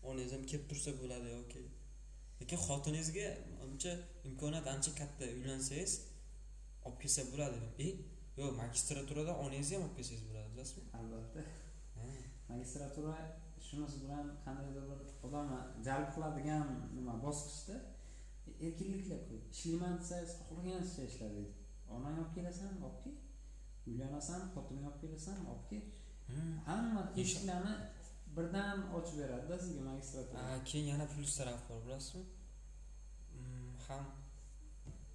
Onangiz 0.09 0.33
ham 0.37 0.45
kelib 0.51 0.67
tursa 0.71 0.91
bo'ladi 1.03 1.29
yoki. 1.39 1.63
Lekin 2.41 2.59
xotiningizga 2.67 3.27
ancha 3.65 3.93
imkoniyat 4.29 4.67
ancha 4.75 4.91
katta 5.01 5.25
uylansangiz 5.39 5.93
olib 6.87 6.99
kelsa 7.03 7.23
bo'ladi. 7.33 7.59
E 7.87 7.89
yo'q 8.41 8.53
magistraturada 8.63 9.33
onangizni 9.45 9.75
ham 9.77 9.85
olib 9.87 9.97
kelsangiz 9.99 10.25
bo'ladi 10.29 10.49
bilasizmi? 10.55 10.85
Albatta. 11.01 11.41
Magistratura 12.53 13.15
shunisi 13.69 13.97
bilan 14.05 14.25
qandaydir 14.45 14.85
bir 14.91 15.01
odamni 15.27 15.59
jalb 15.87 16.09
qiladigan 16.15 16.67
nima 16.97 17.15
bosqichda 17.27 17.77
erkinliklar 18.67 19.21
ko'p. 19.29 19.43
Ishlayman 19.55 19.95
desangiz 20.01 20.31
xohlaganingizcha 20.39 21.03
ishla 21.11 21.27
deydi. 21.37 21.53
Onang 21.95 22.17
olib 22.23 22.33
kelasan 22.37 22.73
olib 22.87 22.99
kel 23.05 23.17
uylanasan 23.91 24.41
xotining 24.55 24.85
olib 24.89 24.99
kelasan 25.05 25.39
olib 25.53 25.67
kel 25.71 25.85
Hmm. 26.31 26.55
hamma 26.69 27.03
eshiklarni 27.23 27.75
birdan 28.37 28.79
ochib 28.99 29.17
beradida 29.21 29.57
sizga 29.65 29.83
magistratura 29.91 30.65
keyin 30.71 30.87
yana 30.93 31.07
plyus 31.13 31.35
tarafi 31.39 31.65
bor 31.69 31.79
bilasizmi? 31.85 32.25
Mm, 33.39 33.71
ham 33.87 34.05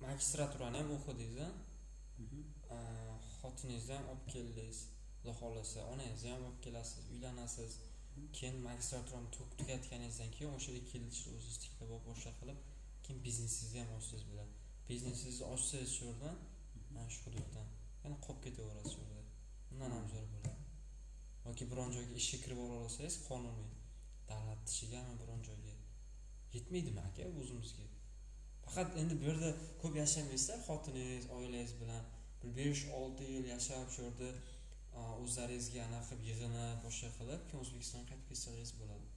magistraturani 0.06 0.78
ham 0.82 0.90
o'qidingiz 0.98 1.52
Mhm. 2.24 2.40
Xotiningizni 3.42 3.94
ham 3.98 4.06
olib 4.12 4.26
keldingiz 4.34 4.80
xudo 5.20 5.32
xohlasa 5.42 5.80
onangizni 5.94 6.30
ham 6.34 6.44
olib 6.50 6.60
kelasiz 6.66 7.04
uylanasiz 7.14 7.72
keyin 8.38 8.58
magistraturani 8.68 9.30
tugatganingizdan 9.60 10.32
keyin 10.36 10.54
o'sha 10.58 10.72
yerda 10.72 10.90
kelishni 10.92 11.34
o'zingiz 11.38 11.58
tiklab 11.64 11.90
olib 11.96 12.06
boshqa 12.10 12.32
qilib 12.40 12.60
keyin 13.04 13.20
biznesingizni 13.26 13.80
ham 13.84 13.92
ochsangiz 14.00 14.26
bo'ladi. 14.32 14.54
Biznesingizni 14.90 15.46
ochsangiz 15.54 15.92
shu 15.98 16.04
yerdan 16.10 16.38
mana 16.96 17.10
shu 17.16 17.22
hududdan 17.26 17.68
yana 18.04 18.18
qolib 18.26 18.42
ketaverasiz 18.46 18.92
shu 18.94 19.02
yerda. 19.06 19.24
Undan 19.72 19.92
ham 19.96 20.06
zo'r 20.14 20.26
bo'ladi. 20.34 20.62
Yoki 21.46 21.66
biron 21.72 21.90
joyga 21.98 22.16
ishga 22.22 22.38
kirib 22.44 22.60
ola 22.66 22.76
olsangiz 22.86 23.16
qonuniy 23.28 23.70
davlat 24.32 24.62
ishigami 24.74 25.14
biron 25.22 25.42
joyga? 25.50 25.76
Yetmaydimi 26.56 27.02
aka 27.10 27.28
o'zimizga? 27.42 27.86
Faqat 28.66 28.98
endi 29.02 29.14
bu 29.20 29.30
yerda 29.30 29.50
ko'p 29.82 29.94
yashamaysizlar 30.04 30.60
xotiningiz 30.68 31.26
oilangiz 31.38 31.74
bilan. 31.82 32.04
Bir 32.42 32.52
besh 32.58 32.84
olti 33.00 33.24
yil 33.36 33.46
yashab 33.54 33.88
shu 33.96 34.02
yerda 34.08 34.30
o'zlaringizga 35.24 35.80
anaqa 35.88 36.06
qilib 36.10 36.24
yig'inib 36.30 36.78
boshqa 36.86 37.10
qilib 37.18 37.42
keyin 37.48 37.64
o'zbekistonga 37.64 38.06
qaytib 38.10 38.28
kelsalaringiz 38.30 38.74
bo'ladi. 38.82 39.08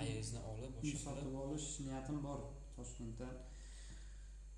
Ayangizni 0.00 0.40
olib 0.52 0.72
qilib. 0.80 1.00
sotib 1.06 1.34
olish 1.44 1.68
niyatim 1.86 2.18
bor. 2.26 2.40
Toshkentdan 2.76 3.34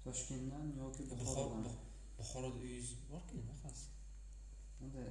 toshkentdan 0.04 0.66
yoki 0.82 1.02
buxoro 1.11 1.24
buxorodan. 1.24 1.62
Bux- 1.66 1.90
buxoroda 2.18 2.58
uyingiz 2.64 2.90
borku 3.11 3.32
bunaqasi 3.40 3.87
endi 4.85 5.04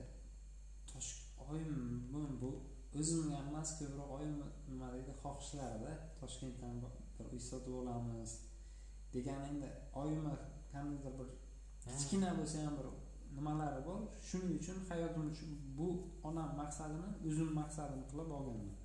tosh 0.91 1.11
oyim 1.49 1.73
bu 2.41 2.51
o'zimga 2.99 3.37
emas 3.49 3.69
ko'proq 3.79 4.09
oyim 4.17 4.33
nima 4.69 4.87
deydi 4.95 5.13
xohishlarida 5.23 5.91
toshkentdan 6.21 6.75
bir 7.17 7.25
uy 7.33 7.41
sotib 7.49 7.73
olamiz 7.81 8.31
degan 9.13 9.41
endi 9.51 9.69
oyimni 10.01 10.33
qandaydir 10.73 11.13
bir 11.19 11.29
kichkina 11.85 12.29
bo'lsa 12.39 12.57
ham 12.65 12.75
bir 12.79 12.87
nimalari 13.35 13.81
bor? 13.89 13.99
Shuning 14.27 14.53
uchun 14.59 14.77
hayotim 14.89 15.23
uchun 15.31 15.49
bu 15.77 15.87
onam 16.29 16.49
maqsadini 16.61 17.09
o'zim 17.27 17.49
maqsadim 17.59 18.01
qilib 18.11 18.29
olganman. 18.37 18.77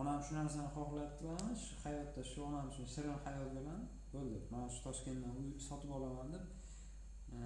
Onam 0.00 0.18
shu 0.24 0.32
narsani 0.38 0.68
xohlayaptilarmi 0.76 1.54
shu 1.64 1.74
hayotda 1.84 2.22
shu 2.30 2.38
onam 2.48 2.64
uchun 2.70 2.86
shirin 2.94 3.16
hayot 3.24 3.50
bilan 3.58 3.80
bo'ldi. 4.14 4.38
Mana 4.52 4.66
shu 4.74 4.80
toshkentdan 4.86 5.34
uy 5.42 5.50
sotib 5.68 5.90
olaman 5.96 6.28
deb 6.34 6.44
e, 7.36 7.38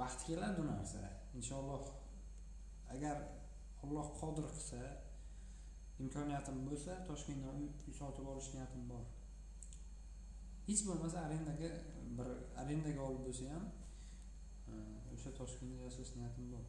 vaqti 0.00 0.22
keladi 0.28 0.58
u 0.62 0.66
narsa. 0.72 1.02
Inshaalloh 1.38 1.84
agar 2.94 3.16
alloh 3.84 4.06
qodir 4.20 4.46
qilsa 4.54 4.80
imkoniyatim 6.04 6.58
bo'lsa 6.68 6.92
toshkentdan 7.08 7.56
uy 7.62 7.94
sotib 8.00 8.26
olish 8.32 8.48
niyatim 8.54 8.82
bor. 8.92 9.04
Hech 10.68 10.82
bo'lmasa 10.88 11.18
arendaga 11.26 11.70
bir 12.18 12.28
arendaga 12.62 13.02
olib 13.08 13.22
bo'lsa 13.26 13.44
ham 13.54 13.64
e, 14.72 14.74
o'sha 15.16 15.30
toshkentda 15.38 15.78
yashash 15.86 16.10
niyatim 16.18 16.46
bor. 16.52 16.64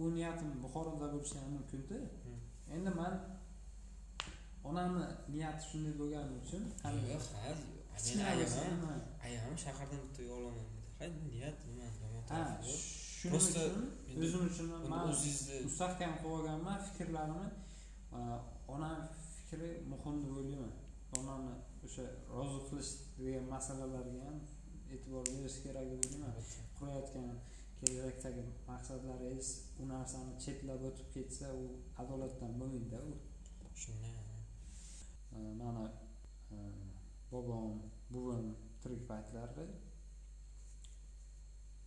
U 0.00 0.04
niyatim 0.16 0.48
buxoroda 0.62 1.06
bo'lishi 1.14 1.36
ham 1.40 1.50
mumkinda. 1.56 1.96
Hmm. 2.24 2.40
endi 2.76 2.90
man 3.00 3.14
onamni 4.68 5.04
niyati 5.32 5.62
shunday 5.70 5.94
bo'lgani 6.00 6.32
uchun 6.42 6.62
ham 9.44 9.56
shahardan 9.64 10.00
bitta 10.04 10.20
uy 10.22 10.30
olaman 10.38 10.66
dedi 10.72 10.82
ha 10.98 11.04
niyat 11.32 11.58
nima 11.68 11.86
shuning 13.18 13.42
uchun 13.50 13.72
o'zim 14.24 14.42
uchun 14.50 14.66
man 14.92 15.02
o'zingizni 15.12 15.56
mustahkam 15.68 16.12
qilib 16.18 16.34
olganman 16.38 16.78
fikrlarimni. 16.86 17.48
Onam 18.74 18.98
fikri 19.36 19.70
muhim 19.92 20.16
deb 20.24 20.32
o'ylayman. 20.40 20.72
Onamni 21.18 21.54
o'sha 21.86 22.04
rozi 22.36 22.60
qilish 22.68 22.92
degan 23.18 23.44
masalalarga 23.54 24.20
ham 24.26 24.38
e'tibor 24.94 25.24
berish 25.32 25.58
kerak 25.64 25.86
deb 25.90 26.00
o'ylayman 26.04 26.32
qurayotgan 26.78 27.28
kelajakdagi 27.80 28.42
maqsadlaringiz 28.70 29.48
u 29.80 29.82
narsani 29.92 30.32
chetlab 30.44 30.82
o'tib 30.88 31.08
ketsa 31.16 31.46
u 31.62 31.64
adolatdan 32.02 32.52
bo'lmaydida 32.60 33.00
u. 33.10 33.12
Shunday 33.82 34.16
mani 35.60 35.84
e, 36.54 36.56
bobom 37.30 37.74
buvim 38.12 38.48
tirik 38.82 39.02
paytlari 39.10 39.66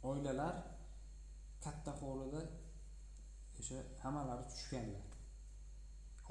oilalar 0.09 0.55
katta 1.65 1.91
hovlida 2.01 2.41
o'sha 3.59 3.79
hammalari 4.03 4.45
tushganlar. 4.51 5.05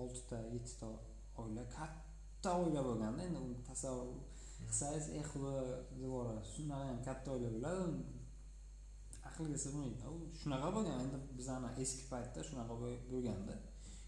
Oltita 0.03 0.39
yettita 0.55 0.89
oila 1.43 1.65
katta 1.77 2.51
oila 2.63 2.81
bo'lganda 2.89 3.21
endi 3.29 3.39
uni 3.47 3.59
tasavvur 3.69 4.19
qilsangiz 4.69 5.07
eh 5.19 5.25
xudo 5.31 5.53
devora 6.01 6.35
shunaqa 6.53 6.85
ham 6.91 6.99
katta 7.09 7.29
oila 7.37 7.51
bo'ladi 7.57 8.20
aqlga 9.41 9.59
sig'maydi 9.65 9.97
u 10.15 10.17
shunaqa 10.41 10.69
bo'lgan 10.77 10.97
endi 11.05 11.19
bizani 11.39 11.69
eski 11.83 12.05
paytda 12.13 12.41
shunaqa 12.49 12.75
bo'l- 12.83 13.03
bo'lganda. 13.13 13.55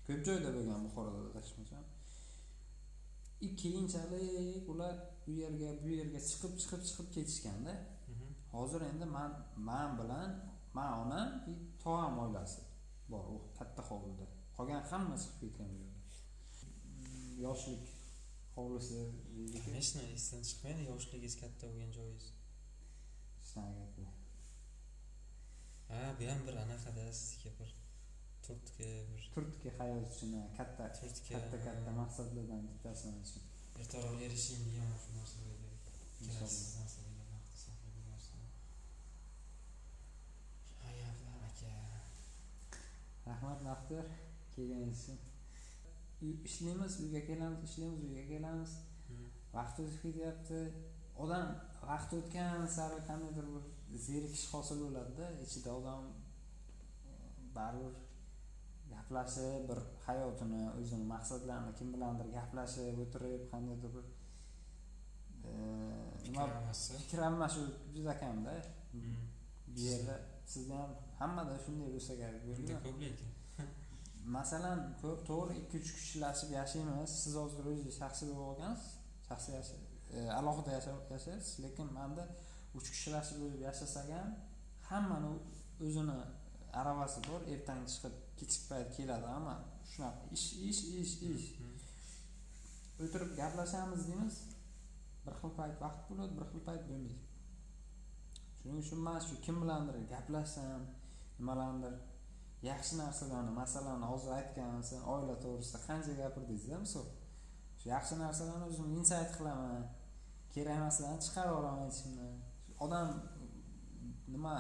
Ko'p 0.06 0.20
joyda 0.28 0.48
bo'lgan 0.56 0.78
buxoroda 0.86 1.18
adashmasam 1.30 1.84
и 3.46 3.48
keyinchalik 3.60 4.64
ular 4.72 4.94
u 5.28 5.30
yerga 5.42 5.68
bu 5.82 5.88
yerga 5.98 6.20
chiqib 6.28 6.52
chiqib 6.60 6.80
chiqib 6.88 7.08
ketishganda 7.16 7.72
Mhm. 8.10 8.26
hozir 8.54 8.80
endi 8.90 9.06
man 9.16 9.30
man 9.68 9.88
bilan 10.00 10.28
man 10.76 10.90
onam 11.02 11.28
и 11.50 11.52
tog'am 11.82 12.14
oilasi 12.24 12.60
bor 13.12 13.24
u 13.34 13.36
katta 13.58 13.82
hovlida. 13.88 14.26
Qolgan 14.56 14.82
hamma 14.90 15.14
chiqib 15.22 15.38
ketgan 15.42 15.68
bu 15.74 15.78
yerga 15.84 16.00
Mm, 16.62 17.42
yoshlik 17.46 17.84
hovlisi 18.56 18.98
deydiku 19.36 19.58
конечно 19.66 20.00
esdan 20.16 20.40
chiqmaydi 20.48 20.82
yoshligingiz 20.92 21.34
katta 21.42 21.64
bo'lgan 21.70 21.90
joyingiz. 21.98 22.26
Shunaqa 23.48 23.72
gaplar 23.80 24.14
ha 25.92 26.02
bu 26.18 26.24
ham 26.30 26.40
bir 26.46 26.56
anaqada 26.64 27.04
sizga 27.22 27.50
bir 27.58 27.70
turtki 28.46 28.88
bir 29.10 29.22
turtki 29.34 29.68
hayot 29.78 30.06
uchun 30.12 30.32
katta 30.58 30.84
turtki 30.98 31.28
katta 31.34 31.56
katta 31.66 31.90
maqsadlardan 32.00 32.62
bittasi 32.70 33.02
mana 33.10 33.24
shu 33.32 33.38
ertaroq 33.80 34.18
erishing 34.26 34.62
degan 34.68 34.90
shu 35.02 35.10
narsalarga 35.18 35.70
keraksiz 36.18 36.70
narsalarga 36.80 37.24
vaqt 37.34 37.52
sarflab 37.64 37.94
yuborsin 37.98 38.40
hayotlar 40.84 41.40
aka. 41.50 41.72
Rahmat 43.26 43.58
maqtar 43.70 44.06
kelganingiz 44.54 45.02
uchun 45.02 45.18
ishlaymiz 46.48 46.94
uyga 47.04 47.20
kelamiz 47.28 47.60
ishlaymiz 47.68 48.00
uyga 48.08 48.24
kelamiz. 48.32 48.72
Vaqt 49.56 49.76
o'tib 49.82 50.00
ketyapti. 50.04 50.60
Odam 51.22 51.46
vaqt 51.90 52.10
o'tgan 52.18 52.66
sari 52.76 52.98
qandaydir 53.08 53.46
bir 53.54 53.64
zerikish 54.06 54.46
hosil 54.54 54.78
bo'ladida 54.84 55.26
ichida 55.44 55.70
odam 55.78 56.02
e, 57.08 57.10
baribir 57.56 57.94
gaplashib 58.92 59.68
bir 59.68 59.78
hayotini 60.06 60.62
o'zini 60.80 61.04
maqsadlarini 61.14 61.72
kim 61.78 61.88
bilandir 61.94 62.26
gaplashib 62.38 62.96
o'tirib 63.04 63.42
qandaydir 63.52 63.90
bir 63.96 64.06
e, 65.48 65.52
nima 66.24 66.46
fikr 67.00 67.18
almashuv 67.28 67.66
juda 67.94 68.14
kamda. 68.22 68.54
Mhm. 68.98 69.14
bu 69.74 69.80
yerda 69.88 70.14
sizda 70.52 70.74
ham 70.82 70.90
hammada 71.20 71.54
shunday 71.64 71.88
bo'lsa 71.94 72.12
kerak 72.20 72.42
bo'lgan 72.48 72.78
ko'p 72.84 72.98
lekin. 73.04 73.30
Masalan 74.36 74.78
ko'p 75.02 75.20
to'g'ri 75.30 75.54
ikki 75.62 75.76
uch 75.82 75.90
kishilashib 75.98 76.50
yashaymiz. 76.58 77.10
Siz 77.22 77.34
hozir 77.40 77.64
o'zingiz 77.70 77.96
shaxsiy 78.02 78.26
bo'lib 78.28 78.48
olgansiz 78.50 78.88
shaxsiy 79.28 79.54
e, 80.16 80.18
alohida 80.38 80.70
yasha- 80.78 81.04
yashaysiz. 81.14 81.52
Lekin 81.64 81.88
manda 81.98 82.22
uch 82.76 82.88
kishilarcha 82.94 83.34
bo'lib 83.40 83.60
yashasak 83.68 84.08
ham 84.16 84.30
hammani 84.90 85.30
o'zini 85.86 86.18
aravasi 86.80 87.18
bor 87.28 87.40
ertangi 87.54 87.86
chiqib 87.92 88.14
kechki 88.38 88.62
payt 88.70 88.88
keladi 88.96 89.26
hamma 89.34 89.54
shunaqa 89.90 90.24
ish 90.36 90.48
ish 90.68 90.82
ish 91.00 91.14
ish. 91.32 91.46
O'tirib 93.02 93.30
gaplashamiz 93.40 94.02
deymiz. 94.08 94.36
Bir 95.24 95.34
xil 95.40 95.52
payt 95.58 95.76
vaqt 95.84 96.02
bo'ladi 96.08 96.32
bir 96.38 96.46
xil 96.52 96.62
payt 96.68 96.82
bo'lmaydi. 96.90 97.18
Shuning 98.58 98.78
uchun 98.84 99.00
man 99.06 99.18
shu 99.26 99.34
kim 99.44 99.56
bilandir 99.62 99.96
gaplashsam 100.12 100.82
nimalarnidir 101.38 101.94
yaxshi 102.70 102.94
narsalarni 103.02 103.52
masalan 103.62 104.02
hozir 104.10 104.32
aytgan 104.38 104.70
oila 105.14 105.34
to'g'risida 105.44 105.78
qancha 105.88 106.12
gapirdingizda 106.22 106.78
misol? 106.84 107.06
Shu 107.80 107.86
yaxshi 107.94 108.14
narsalarni 108.24 108.66
o'zim 108.70 108.86
insayt 108.98 109.30
qilaman 109.36 109.84
kerak 110.54 110.76
emaslarni 110.80 111.20
chiqarib 111.26 111.52
yuboraman 111.52 111.88
ichimdan 111.94 112.34
odam 112.84 113.08
nima 114.34 114.54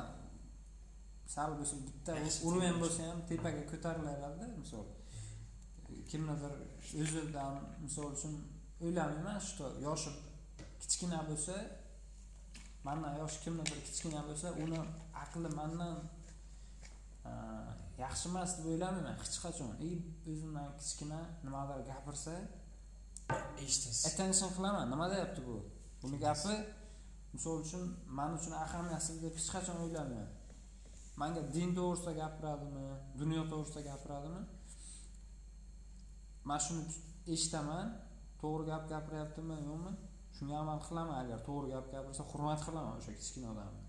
sal 1.34 1.50
bo'lsa 1.58 1.76
bitta 1.86 2.12
urgan 2.48 2.76
bo'lsa 2.82 3.00
ham 3.10 3.20
tepaga 3.30 3.62
ko'tarilaveradida 3.72 4.46
misol. 4.62 4.86
Kimnidir 6.10 6.52
o'zidan 7.02 7.54
misol 7.84 8.08
uchun 8.16 8.34
o'ylamayman 8.84 9.38
что 9.48 9.64
yoshi 9.86 10.10
kichkina 10.80 11.20
bo'lsa 11.30 11.54
mandan 12.86 13.14
yoshi 13.22 13.38
kimnidir 13.44 13.78
kichkina 13.88 14.20
bo'lsa 14.28 14.48
uni 14.64 14.80
aqli 15.24 15.48
mandan 15.60 15.94
yaxshi 18.04 18.24
emas 18.30 18.50
deb 18.56 18.66
o'ylamayman 18.72 19.14
hech 19.22 19.36
qachon. 19.44 19.70
И 19.88 19.90
o'zimdan 20.30 20.68
kichkina 20.80 21.20
nimadir 21.46 21.78
gapirsa 21.90 22.34
eshitasiz. 23.64 24.04
attention 24.10 24.50
qilaman 24.56 24.84
nima 24.92 25.06
deyapti 25.12 25.40
bu? 25.48 25.56
Buni 26.02 26.16
gapi 26.26 26.54
misol 27.34 27.56
uchun 27.64 27.82
man 28.18 28.30
uchun 28.38 28.54
ahamiyatsiz 28.64 29.16
deb 29.24 29.34
hech 29.38 29.50
qachon 29.54 29.78
o'ylamayman 29.84 30.30
manga 31.20 31.42
din 31.54 31.70
to'g'risida 31.78 32.12
gapiradimi 32.22 32.86
dunyo 33.20 33.42
to'g'risida 33.52 33.82
gapiradimi? 33.90 34.42
Man 36.48 36.58
shuni 36.64 36.82
eshitaman 37.34 37.86
to'g'ri 38.42 38.64
gap 38.70 38.84
gapiryaptimi 38.92 39.56
yo'qmi? 39.68 39.92
Shunga 40.36 40.54
amal 40.62 40.78
qilaman 40.86 41.16
agar 41.22 41.38
to'g'ri 41.48 41.68
gap 41.74 41.86
gapirsa 41.94 42.22
hurmat 42.30 42.60
qilaman 42.66 42.94
o'sha 43.00 43.12
kichkina 43.20 43.48
odamni 43.54 43.82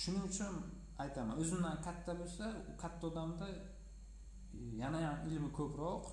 shuning 0.00 0.24
uchun 0.30 0.54
aytaman 1.02 1.38
o'zimdan 1.42 1.76
katta 1.86 2.12
bo'lsa 2.20 2.46
u 2.70 2.72
katta 2.82 3.04
odamda 3.10 3.46
e, 3.50 3.58
yana 4.82 4.98
ham 5.06 5.18
ilmi 5.28 5.50
ko'proq. 5.58 6.04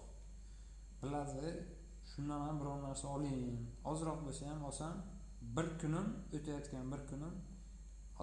Biladi 1.01 1.51
shundan 2.11 2.41
ham 2.47 2.55
biror 2.61 2.79
narsa 2.87 3.05
oling. 3.15 3.41
Ozroq 3.91 4.19
bo'lsa 4.25 4.43
ham 4.51 4.61
olsam 4.69 4.93
bir 5.57 5.67
kunim 5.81 6.07
o'tayotgan 6.37 6.85
bir 6.93 7.01
kunim 7.11 7.33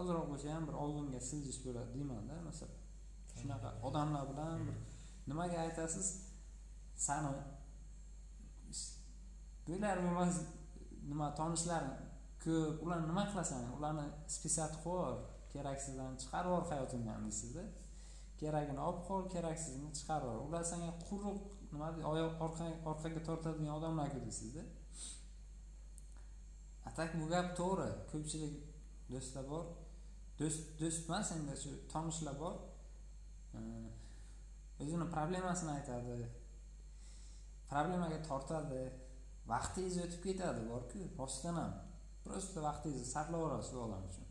ozroq 0.00 0.26
bo'lsa 0.32 0.54
ham 0.56 0.64
bir 0.68 0.76
oldinga 0.82 1.20
siljish 1.28 1.60
bo'ladi 1.66 1.90
deymanda 1.96 2.34
masalan 2.48 2.80
shunaqa 3.40 3.70
odamlar 3.88 4.24
bilan 4.30 4.66
bir 4.68 4.76
nimaga 5.28 5.58
aytasiz? 5.66 6.08
Sani. 7.06 7.32
Bo'lar 9.68 9.96
bo'lmas 10.04 10.34
nima 11.10 11.28
tanishlaring 11.40 11.96
ko'p. 12.44 12.82
Ularni 12.84 13.06
nima 13.12 13.24
qilasan? 13.30 13.64
Ularni 13.78 14.06
qilib 14.74 14.86
yubor 14.86 15.16
keraksizlarni 15.52 16.16
chiqarib 16.22 16.50
yubor 16.52 16.64
hayotingdan 16.72 17.26
deysizda. 17.26 17.64
Keragini 18.40 18.80
olib 18.88 19.02
qol 19.08 19.22
keraksizini 19.34 19.90
chiqarib 19.98 20.26
yubor 20.28 20.46
ular 20.48 20.64
senga 20.72 20.90
quruq 21.08 21.38
nima 21.72 21.88
deydi 21.94 22.06
oyoq 22.12 22.32
orqaga 22.92 23.20
tortadigan 23.28 23.74
odamlarku 23.78 24.20
deysizda 24.26 24.62
atak 26.88 27.10
bu 27.20 27.24
gap 27.32 27.46
to'g'ri 27.60 27.90
ko'pchilik 28.10 28.54
do'stlar 29.12 29.44
bor 29.52 29.64
do'st 30.38 30.60
do'st 30.80 31.00
emas 31.08 31.28
endi 31.36 31.54
shu 31.62 31.70
tanishlar 31.92 32.36
bor 32.44 32.54
o'zini 34.82 35.06
problemasini 35.16 35.72
aytadi 35.78 36.16
problemaga 37.70 38.18
tortadi 38.28 38.82
vaqtingiz 39.52 39.96
o'tib 40.04 40.20
ketadi 40.26 40.60
borku 40.72 41.00
rostdan 41.20 41.56
ham 41.62 41.72
просто 42.24 42.56
vaqtingizni 42.68 43.08
sarflab 43.14 43.40
yuborasiz 43.42 43.74
u 43.78 43.80
odam 43.86 44.02
uchun 44.10 44.26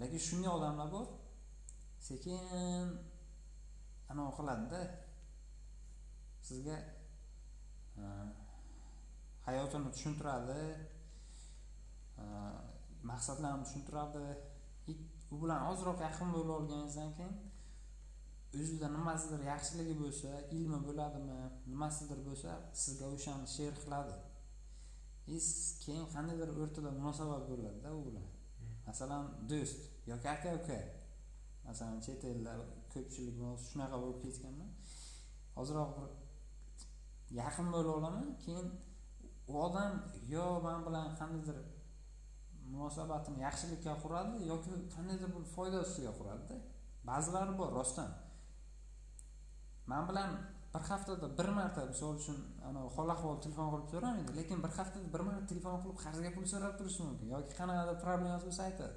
lekin 0.00 0.20
shunday 0.28 0.50
odamlar 0.58 0.88
bor 0.96 1.06
sekin 2.08 2.40
anavi 4.12 4.32
qiladida 4.38 4.80
sizga 6.48 6.76
hayotini 9.46 9.88
tushuntiradi 9.94 10.60
Э, 12.20 12.26
maqsadlarini 13.10 13.64
tushuntiradi. 13.66 14.24
U 15.32 15.36
bilan 15.42 15.60
ozroq 15.70 15.98
yaqin 16.06 16.28
bo'lib 16.34 16.52
olganingizdan 16.58 17.10
keyin 17.18 17.34
o'zida 18.60 18.88
nimasidir 18.96 19.40
yaxshiligi 19.52 19.94
bo'lsa 20.02 20.30
ilmi 20.56 20.78
bo'ladimi 20.86 21.38
nimasidir 21.72 22.20
bo'lsa 22.28 22.56
sizga 22.82 23.06
o'shani 23.16 23.46
sher 23.56 23.74
qiladi. 23.84 24.16
И 25.34 25.38
keyin 25.84 26.06
qandaydir 26.14 26.48
o'rtada 26.62 26.90
munosabat 26.98 27.42
bo'ladida 27.50 27.90
u 27.98 28.00
bilan. 28.08 28.26
Masalan 28.88 29.24
do'st 29.50 29.80
yoki 30.10 30.28
aka 30.36 30.50
uka 30.60 30.80
masalan 31.66 31.98
chet 32.06 32.22
elda 32.32 32.52
ko'pchilik 32.92 33.36
shunaqa 33.68 33.96
bo'lib 34.02 34.18
ketganman 34.24 34.70
ozroq 35.60 35.90
bir 35.98 36.10
yaqin 37.40 37.66
bo'lib 37.74 37.92
olaman 37.98 38.26
keyin 38.44 38.68
u 39.50 39.52
odam 39.66 39.92
yo 40.34 40.46
man 40.66 40.80
bilan 40.86 41.06
qandaydir 41.20 41.58
munosabatini 42.72 43.38
yaxshilikka 43.46 43.92
quradi 44.02 44.46
yoki 44.52 44.70
qandaydir 44.94 45.30
bir 45.36 45.44
foyda 45.56 45.78
ustiga 45.86 46.12
quradida. 46.18 46.56
Ba'zilari 47.10 47.52
bor 47.60 47.70
rostdan. 47.78 48.10
Man 49.90 50.08
bilan 50.08 50.30
bir 50.74 50.82
haftada 50.90 51.38
bir 51.38 51.48
marta 51.58 51.84
misol 51.92 52.16
uchun 52.20 52.38
anavi 52.68 52.88
hol 52.96 53.08
ahvol 53.14 53.36
telefon 53.44 53.68
qilib 53.72 53.88
so'ramaydi 53.92 54.36
lekin 54.40 54.58
bir 54.64 54.72
haftada 54.78 55.06
bir 55.14 55.22
marta 55.28 55.46
telefon 55.52 55.76
qilib 55.82 55.98
qarzga 56.04 56.30
pul 56.36 56.44
so'rab 56.52 56.74
turishi 56.78 57.02
mumkin 57.08 57.28
yoki 57.34 57.52
qanaqadir 57.60 57.96
problemasi 58.04 58.44
bo'lsa 58.48 58.62
aytadi. 58.68 58.96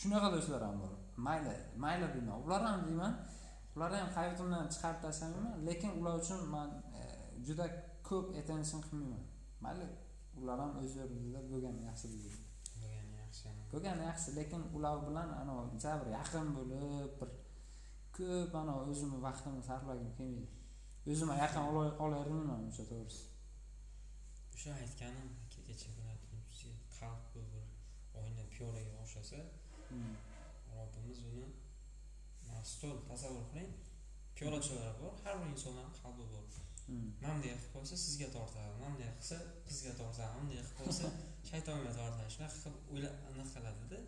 Shunaqa 0.00 0.28
do'stlar 0.34 0.62
ham 0.68 0.76
bor. 0.82 0.92
Mayli 1.26 1.54
mayli 1.84 2.06
deyman. 2.14 2.36
Ular 2.46 2.62
ham 2.68 2.80
deyman 2.88 3.12
ularni 3.76 3.98
ham 4.02 4.10
hayotimdan 4.16 4.64
chiqarib 4.74 5.00
tashlamayman 5.04 5.56
lekin 5.68 5.90
ular 5.98 6.14
uchun 6.22 6.40
man 6.54 6.68
e, 7.00 7.02
juda 7.46 7.66
ko'p 8.08 8.26
attention 8.40 8.80
qilmayman. 8.86 9.22
Mayli 9.64 9.86
ular 10.40 10.58
ham 10.62 10.72
o'z 10.82 10.92
o'rnida 11.04 11.40
bo'lgani 11.50 11.80
yaxshi 11.90 12.06
deydi 12.12 12.43
bo'lgani 13.74 14.02
yaxshi 14.10 14.30
lekin 14.38 14.62
ular 14.76 14.96
bilan 15.06 15.28
anavi 15.42 15.64
bir 16.00 16.08
yaqin 16.18 16.46
bo'lib 16.56 17.12
bir 17.20 17.30
ko'p 18.16 18.52
anavi 18.62 18.82
o'zimni 18.92 19.18
vaqtimni 19.26 19.62
sarflagim 19.70 20.10
kelmaydi 20.18 21.12
o'zimga 21.12 21.36
yaqin 21.44 21.62
olavermayman 22.04 22.60
uncha 22.66 22.84
to'g'risi 22.90 23.24
o'sha 24.54 24.70
aytganim 24.82 25.28
kecha 25.68 25.90
qalb 26.98 27.22
bir 27.34 27.64
oyna 28.20 28.44
piyolaga 28.52 28.94
o'xshasa 29.02 29.40
hmm. 29.90 30.14
robbimiz 30.76 31.20
uni 31.30 31.46
stol 32.72 32.96
tasavvur 33.10 33.44
qiling 33.50 33.72
piyolachalar 34.36 34.92
bor 35.00 35.12
har 35.24 35.34
bir 35.40 35.48
insonni 35.54 35.84
qalbi 36.00 36.24
bor 36.32 36.44
hmm. 36.88 37.08
manday 37.24 37.52
qilib 37.56 37.70
qo'ysa 37.74 37.96
sizga 38.06 38.28
tortadi 38.36 38.74
manday 38.84 39.10
qilsa 39.18 39.38
qizga 39.68 39.92
tortadi 40.00 40.30
manday 40.38 40.60
qilib 40.62 40.76
qo'ysa 40.80 41.06
shaytonga 41.50 41.90
tortadi 41.98 42.30
shunaqa 42.34 42.56
qilib 42.62 42.76
o'ylab 42.92 43.16
anaqa 43.30 43.50
qiladida 43.54 43.98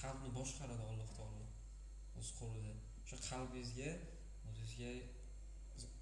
qalbni 0.00 0.28
boshqaradi 0.38 0.84
alloh 0.90 1.08
taolo 1.18 1.46
o'z 2.18 2.28
qo'lida. 2.40 2.72
O'sha 3.04 3.16
qalbingizga 3.30 3.90
o'zizga 4.48 4.90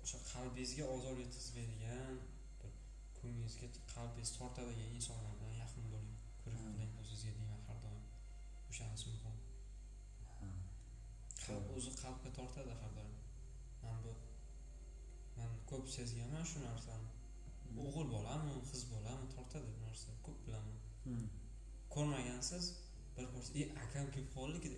o'sha 0.05 0.19
qalbingizga 0.33 0.85
ozor 0.95 1.17
yetkazmaydigan 1.25 2.15
bir 2.61 2.73
ko'nglingizga 3.19 3.69
qalbingiz 3.95 4.31
tortadigan 4.39 4.91
insonlar 4.99 5.33
bilan 5.41 5.55
yaqin 5.63 5.85
bo'ling 5.93 6.17
ko'rib 6.43 6.61
qiling 6.67 6.93
o'zizga 7.03 7.31
deyman 7.39 7.61
har 7.69 7.79
doim 7.85 8.05
o'shanisi 8.71 9.07
muhim. 9.15 9.37
Qalb 11.45 11.65
o'zi 11.77 11.91
qalbga 12.03 12.31
tortadi 12.39 12.73
har 12.83 12.93
doim. 12.99 13.17
Man 13.83 13.97
bu 14.05 14.13
man 15.39 15.51
ko'p 15.71 15.85
sezganman 15.97 16.45
shu 16.51 16.59
narsani 16.69 17.09
o'g'il 17.85 18.07
bolami 18.17 18.53
qiz 18.71 18.83
bolami 18.95 19.27
tortadi 19.35 19.67
bu 19.75 19.79
narsa 19.87 20.09
ko'p 20.27 20.39
bilaman. 20.47 20.79
Ko'rmagansiz 21.95 22.65
bir 23.17 23.27
ko'rsa 23.35 23.51
e 23.61 23.65
akam 23.85 24.07
kelib 24.15 24.31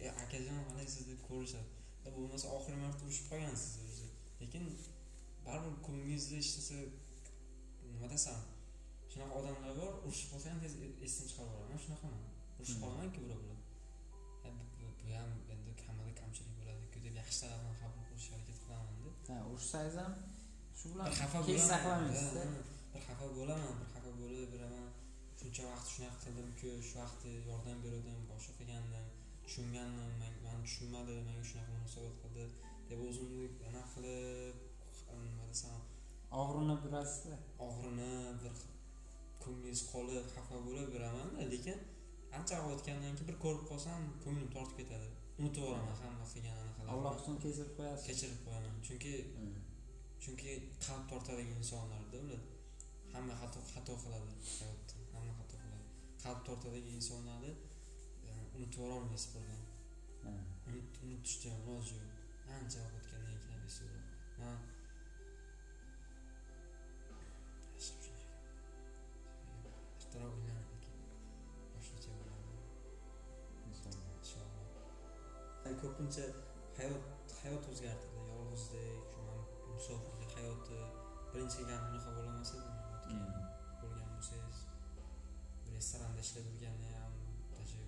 e 0.07 0.09
akajon 0.25 0.61
qalaysiz 0.71 1.03
deb 1.11 1.21
ko'rishadi? 1.29 1.69
Bo'lmasa 2.17 2.47
oxirgi 2.57 2.81
marta 2.85 3.03
urushib 3.07 3.27
qolgansiz 3.33 3.73
o'zi. 3.87 4.09
Lekin 4.41 4.65
baribir 5.47 5.75
ko'nglingizda 5.87 6.35
hech 6.41 6.51
narsa 6.57 6.77
nima 7.93 8.07
desam 8.15 8.41
shunaqa 9.13 9.35
odamlar 9.41 9.73
bor 9.81 9.93
urushib 10.07 10.29
qolsa 10.33 10.47
ham 10.53 10.61
tez 10.65 10.75
esdan 11.07 11.27
chiqarib 11.31 11.51
yuboraman 11.53 11.81
shunaqaman 11.85 12.23
urushib 12.59 12.77
hmm. 12.77 12.83
qolamanku 12.85 13.19
birov 13.25 13.41
bilan 13.45 13.61
bu 15.03 15.11
ham 15.19 15.31
endi 15.55 15.73
kamida 15.83 16.13
kamchilik 16.21 16.55
bo'ladiku 16.59 16.99
deb 17.07 17.15
yaxshi 17.21 17.39
tarafini 17.43 17.75
qabul 17.83 18.03
qilishga 18.09 18.35
harakat 18.37 18.59
qilamanda 18.65 19.11
ha 19.29 19.37
urushsangiz 19.51 19.97
ham 20.03 20.13
shu 20.79 20.87
bilan 20.93 21.09
xafa 21.19 21.39
saqlamaysizda 21.71 22.43
bir 22.93 23.01
xafa 23.09 23.27
bo'laman 23.39 23.75
bir 23.81 23.89
xafa 23.95 24.11
bo'lib 24.21 24.49
beraman. 24.55 24.89
Shuncha 25.41 25.63
vaqt 25.73 25.87
shunaqa 25.95 26.19
qildimku 26.25 26.71
shu 26.89 26.95
vaqtda 27.03 27.31
yordam 27.51 27.79
bergandim 27.85 28.25
boshqa 28.33 28.53
qilgandim 28.61 29.07
tushungandim 29.45 30.11
mani 30.45 30.63
tushunmadi 30.67 31.15
menga 31.29 31.45
shunaqa 31.51 31.73
munosabat 31.79 32.15
qildi 32.23 32.45
deb 32.91 33.01
o'zimni 33.09 33.47
anaqa 33.69 33.89
qilib 33.95 34.57
nima 35.25 35.45
desam 35.53 35.81
og'rinib 36.43 36.81
yurasizda 36.87 37.35
og'rinib 37.67 38.37
bir 38.45 38.55
ko'nglingiz 39.45 39.83
qolib 39.93 40.25
xafa 40.35 40.61
bo'lib 40.67 40.89
yuramanda 40.97 41.49
lekin 41.55 41.79
ancha 42.39 42.55
vaqt 42.61 42.73
o'tgandan 42.77 43.19
keyin 43.19 43.29
bir 43.31 43.39
ko'rib 43.45 43.65
qolsam 43.71 44.01
ko'nglim 44.25 44.49
tortib 44.57 44.77
ketadi. 44.81 45.09
Unutib 45.41 45.63
yuboraman 45.65 45.97
hamma 46.05 46.27
qilgan 46.33 46.57
anaqalarni 46.63 46.93
alloh 46.95 47.13
uchun 47.21 47.37
kechirib 47.45 47.73
qo'yasiz. 47.79 48.07
Kechirib 48.11 48.41
qo'yaman 48.47 48.75
chunki 48.87 49.15
hmm. 49.37 49.55
chunki 50.23 50.51
qalb 50.87 51.05
tortadigan 51.11 51.59
insonlarda 51.63 52.17
ular 52.25 52.41
hamma 53.13 53.35
xato 53.41 53.59
xato 53.73 53.93
qiladi. 54.03 54.33
Hayotda 54.59 54.95
hamma 55.15 55.33
xato 55.41 55.55
qiladi. 55.63 55.87
Qalb 56.23 56.39
tortadigan 56.47 56.95
insonlarni 57.01 57.53
unutib 58.55 58.79
yuborolmaysiz 58.79 59.29
birdan. 59.35 59.63
Unutishda 61.05 61.49
iloji 61.61 61.95
yo'q. 62.03 62.17
Ancha 62.57 62.79
vaqt 62.85 62.97
o'tgandan 62.99 63.39
keyin 63.45 63.63
eslab 63.69 63.93
man 64.41 64.59
ertaroq 70.13 70.35
uylanadi 70.39 70.77
boshqacha 71.75 72.11
bo'ladi 72.19 72.53
inshaalloh 73.69 74.09
inshaalloh 74.21 74.67
ko'pincha 75.83 76.25
hayot 76.79 77.05
hayot 77.43 77.65
o'zgartirdi. 77.73 78.21
Yolg'izlik 78.33 79.11
musofirlik 79.73 80.33
hayoti. 80.39 80.79
Birinchi 81.33 81.57
kelganda 81.59 81.87
bunaqa 81.89 82.11
bo'lamas 82.17 82.51
edi 82.59 82.82
ko'rgan 83.81 84.09
bo'lsangiz 84.15 84.59
restoranda 85.75 86.21
ishlab 86.27 86.47
yurganda 86.51 86.89
ham 86.99 87.13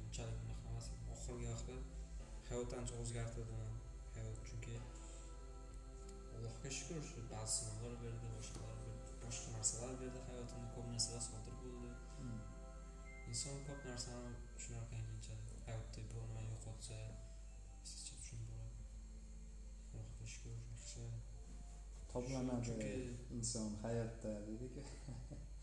unchalik 0.06 0.38
bunaqa 0.42 0.66
emas. 0.70 0.86
Oxirgi 1.14 1.46
vaqtda 1.52 1.76
hayot 2.48 2.70
ancha 2.78 2.94
o'zgartirdi 3.02 3.60
hayot 4.16 4.38
chunki 4.48 4.74
allohga 6.36 6.70
shukur 6.78 7.00
shu 7.10 7.24
ba'zi 7.32 7.52
sinovlar 7.56 7.94
berdi 8.02 8.26
boshqalar 8.36 8.78
boshqa 9.24 9.48
narsalar 9.56 9.94
berdi 10.02 10.20
hayotimda 10.28 10.68
ko'p 10.74 10.86
narsalar 10.94 11.22
sodir 11.28 11.54
bo'ldi. 11.62 11.90
Hmm. 12.18 12.40
inson 13.30 13.56
ko'p 13.68 13.80
narsani 13.90 14.32
tushunarkan 14.56 15.00
keyinchalik. 15.06 15.48
Hayotda 15.66 16.00
biror 16.08 16.26
nima 16.30 16.42
yo'qotsa 16.52 16.98
tushunib 17.84 18.48
bo'ladi. 18.50 18.82
Allohga 19.94 20.26
shukur 20.34 20.58
yaxshi 20.72 21.02
toblanadi 22.14 22.74
inson 23.36 23.70
hayotda 23.82 24.32
deydiku 24.46 24.80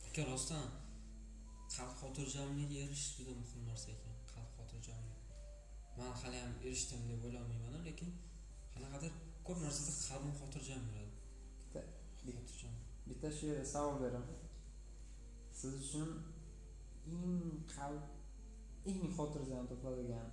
aka 0.08 0.22
rostdan 0.32 0.66
qalb 1.74 1.94
xotirjamlikka 2.00 2.78
erishish 2.86 3.12
juda 3.18 3.34
muhim 3.42 3.62
narsa 3.70 3.88
ekan 3.96 4.16
qalb 4.34 4.50
xotirjamlik. 4.58 5.20
Man 5.98 6.12
haliyam 6.22 6.54
erishdim 6.66 7.02
deb 7.10 7.22
o'ylamayman 7.28 7.82
lekin 7.88 8.12
qanaqadir 8.74 9.14
ko'p 9.48 9.58
narsada 9.66 9.92
qalbim 10.08 10.34
xotirjam 10.42 10.82
yuradi 10.90 11.16
bitta 13.10 13.30
shu 13.38 13.44
yerda 13.50 13.66
savol 13.74 13.96
beraman. 14.04 14.40
Siz 15.60 15.74
uchun 15.84 16.10
eng 17.12 17.26
qalb 17.76 18.04
eng 18.90 19.02
xotirjam 19.18 19.64
topadigan 19.72 20.28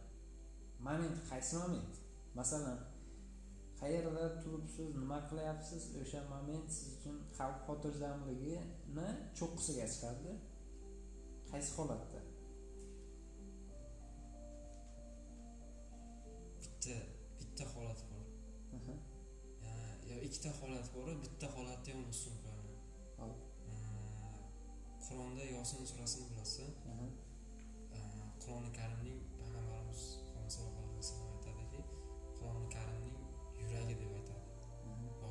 moment 0.87 1.17
qaysi 1.31 1.55
moment? 1.61 1.93
Masalan 2.39 2.79
qayerda 3.81 4.25
turibsiz 4.43 4.89
nima 5.01 5.19
qilyapsiz 5.31 5.83
o'sha 6.03 6.21
moment 6.33 6.67
siz 6.77 6.89
uchun 6.97 7.17
qalb 7.39 7.59
xotirjamligini 7.67 9.07
cho'qqisiga 9.39 9.87
chiqadi 9.93 10.33
qaysi 11.51 11.71
holatda? 11.77 12.21
Bitta 16.63 16.97
bitta 17.39 17.65
holat 17.75 18.01
bor. 18.11 18.25
Yo 20.11 20.17
ikkita 20.27 20.51
holat 20.61 20.87
boru 20.95 21.13
bitta 21.25 21.47
holatda 21.55 21.89
ham 21.95 22.05
ustun 22.15 22.37
qo'yaman 22.45 22.69
qur'onda 25.07 25.45
yosin 25.57 25.81
surasini 25.91 26.27
bilasiz 26.31 26.71
qur'oni 28.43 28.71
karimning 28.79 29.21
payg'ambarimiz 29.39 30.03
sallallohu 30.53 30.87
alayhi 30.87 31.01
vasallam 31.03 31.29
aytadiki 31.37 31.81
qur'oni 32.39 32.69
aytadi 32.75 32.98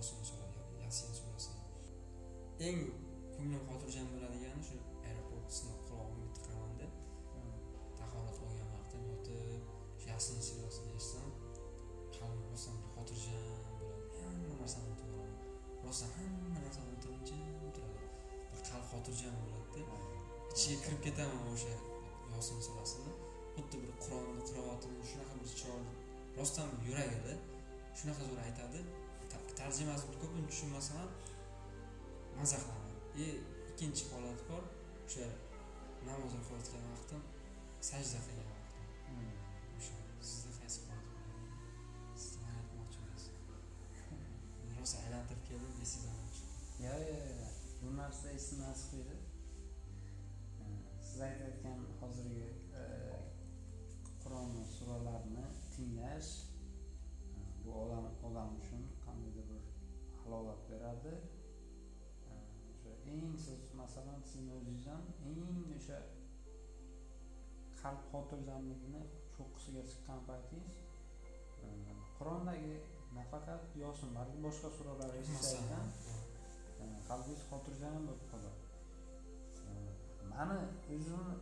yosin 0.07 0.23
sura 0.23 0.47
yasin 0.83 1.11
surasini 1.19 1.63
eng 2.67 2.79
ko'nglim 3.35 3.63
xotirjam 3.69 4.05
bo'ladigani 4.11 4.61
shu 4.67 4.75
aeroportni 5.07 5.73
qulog'imga 5.87 6.27
tiqamanda 6.35 6.87
tahorat 7.99 8.37
olgan 8.45 8.69
vaqtim 8.75 9.01
yotib 9.11 9.63
shu 9.99 10.05
yasin 10.11 10.37
surasini 10.47 10.91
eshitsam 10.99 11.29
qalbim 12.17 12.45
rostdan 12.51 12.77
xotirjam 12.95 13.41
bo'ladi. 13.79 14.05
Hamma 14.19 14.53
narsani 14.61 14.85
unutib 14.91 15.09
olaman. 15.15 15.35
Rostdan 15.85 16.11
hamma 16.17 16.59
narsani 16.65 16.87
unutib 16.91 17.13
jim 17.27 17.41
turadi. 17.75 18.05
Bir 18.51 18.61
qalb 18.69 18.85
xotirjam 18.91 19.35
bo'ladida. 19.41 19.97
Ichiga 20.53 20.77
kirib 20.85 21.01
ketaman 21.07 21.43
o'sha 21.55 21.73
yosin 22.35 22.63
surasini 22.67 23.11
xuddi 23.55 23.75
bir 23.83 23.91
qur'onni 24.03 24.41
qiroatini 24.49 25.03
shunaqa 25.11 25.35
bir 25.41 25.51
chiroyli 25.59 25.93
rostdan 26.39 26.69
yuragida 26.87 27.33
shunaqa 27.97 28.23
zo'r 28.29 28.41
aytadi. 28.47 28.85
Ta- 29.57 29.63
tarjimasini 29.63 30.15
ko'pini 30.21 30.47
tushunmasam 30.51 30.97
ham 31.01 31.11
maza 32.37 32.57
qilaman 32.63 32.95
и 33.23 33.25
ikkinchi 33.69 34.03
holat 34.11 34.39
bor 34.49 34.63
o'sha 35.05 35.25
namoz 36.07 36.33
o'qiyotgan 36.39 36.83
vaqtim 36.93 37.21
sajda 37.89 38.19
qilgan 38.25 38.49
vaqtim. 38.55 38.85
Hmm, 39.07 39.31
o'sha 39.77 39.95
sizda 40.29 40.51
qaysi 40.59 40.79
holat 40.85 41.05
bo'ladi 41.13 41.41
siz 42.23 42.33
aytmoqchi 42.51 42.97
bo'lasiz. 43.03 43.35
Rosa 44.77 44.95
aylantirib 45.05 45.43
keldim 45.49 45.81
esingizdan 45.85 46.17
yo'q 46.85 47.01
yo'q 47.09 47.27
bu 47.81 47.89
narsa 48.01 48.27
esimdan 48.39 48.73
chiqmaydi 48.81 49.15
siz 51.07 51.19
aytayotgan 51.27 51.79
hozirgi 51.99 52.47
e, 52.81 52.83
qur'onni 54.21 54.63
suralarini 54.75 55.45
tinglash 55.73 56.31
e, 56.41 57.39
bu 57.63 57.71
odam 57.83 58.05
odam 58.27 58.49
uchun 58.61 58.76
halovat 60.28 60.61
beradi. 60.71 61.13
O'sha 62.71 62.91
eng 63.13 63.32
siz 63.45 63.61
masalan 63.82 64.19
sizni 64.30 64.51
o'zingiz 64.59 64.86
ham 64.91 65.03
eng 65.32 65.59
o'sha 65.78 65.97
qalb 67.82 68.01
xotirjamlikni 68.11 69.01
cho'qqisiga 69.36 69.84
chiqqan 69.91 70.19
paytingiz 70.30 70.75
qur'ondagi 72.17 72.75
nafaqat 73.17 73.61
yosin 73.84 74.09
balki 74.17 74.38
boshqa 74.47 74.69
suralar 74.78 75.11
eshitsangiz 75.21 75.69
ham 75.75 75.88
qalbingiz 77.09 77.41
xotirjam 77.49 77.93
bo'lib 78.07 78.23
qoladi. 78.32 78.61
Mani 80.32 80.59
o'zimni 80.95 81.36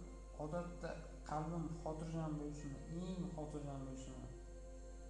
odatda 0.44 0.90
qalbim 1.32 1.66
xotirjam 1.84 2.32
bo'lishini 2.40 2.80
eng 3.02 3.22
xotirjam 3.36 3.80
bo'lishini 3.88 4.28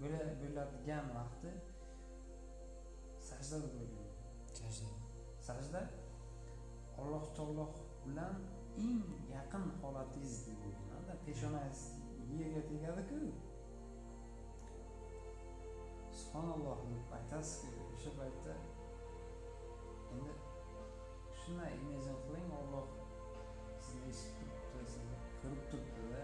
bo'la- 0.01 0.33
bo'ladigan 0.41 1.05
vaqti 1.19 1.49
sajda 3.37 3.57
deb 3.63 3.73
o'ylayman 3.79 4.07
sajda. 4.59 4.89
Sajda? 5.47 5.81
Alloh 7.01 7.25
taolo 7.37 7.65
bilan 8.05 8.35
eng 8.85 9.03
yaqin 9.35 9.65
holatingiz 9.81 10.35
deb 10.47 10.59
o'ylaymanda 10.67 11.13
peshonangiz 11.25 11.81
yerga 12.37 12.61
tegadiku. 12.69 13.19
Subhanalloh 16.19 16.79
deb 16.91 17.13
aytasizku 17.17 17.81
o'sha 17.95 18.11
paytda. 18.19 18.55
Endi 20.13 20.33
shunday 21.41 21.71
imajin 21.81 22.17
qiling 22.25 22.49
olloh 22.59 22.87
sizni 23.85 24.09
eshitib 24.13 24.49
turibdi 24.71 24.91
sizni 24.93 25.17
ko'rib 25.41 25.63
turibdida. 25.71 26.21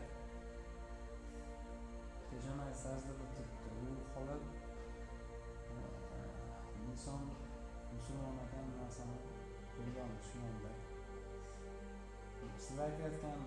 Peshonangiz 2.29 2.79
sajdada 2.83 3.25
turibdi. 3.33 3.69
Bu 3.79 3.89
holat 4.13 4.60
inson 6.91 7.21
musulmon 7.95 8.37
ekan 8.45 8.63
bu 8.69 8.73
narsani 8.83 9.17
bilgan 9.75 10.11
tushunadi 10.21 10.71
sizlar 12.63 12.85
aytayotgan 12.89 13.39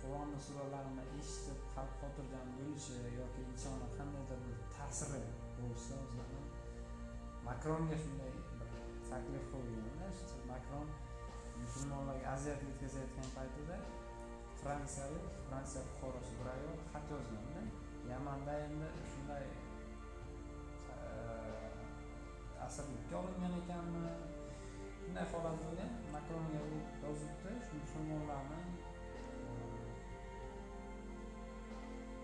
qur'onni 0.00 0.38
suralarini 0.46 1.04
eshitib 1.20 1.58
qalb 1.74 1.92
xotirjam 2.00 2.46
bo'lishi 2.58 2.96
yoki 3.20 3.40
insonni 3.52 3.88
qandaydir 3.98 4.40
bir 4.46 4.58
ta'siri 4.76 5.22
bo'lsa 5.58 5.94
o'zlarini 6.04 6.42
makronga 7.48 7.96
shunday 8.04 8.32
bir 8.60 8.70
taklif 9.10 9.44
qo'yganda 9.52 10.08
makron 10.52 10.88
musulmonlarga 11.62 12.26
aziyat 12.34 12.60
yetkazayotgan 12.68 13.28
paytida 13.38 13.76
fransiyalik 14.60 15.26
fransiya 15.48 15.82
fuqarosi 15.90 16.32
bir 16.38 16.48
ayol 16.54 16.78
xat 16.92 17.06
yozganda 17.14 17.62
yamanda 18.12 18.54
endi 18.66 18.88
shunday 19.12 19.44
asirlikka 22.70 23.14
olingan 23.18 23.54
ekanmi 23.60 24.00
shunday 24.98 25.24
holat 25.30 25.56
bo'lgan 25.62 25.90
makronga 26.14 26.58
yozibdi 27.04 27.52
shu 27.66 27.78
musulmonlarni 27.78 28.58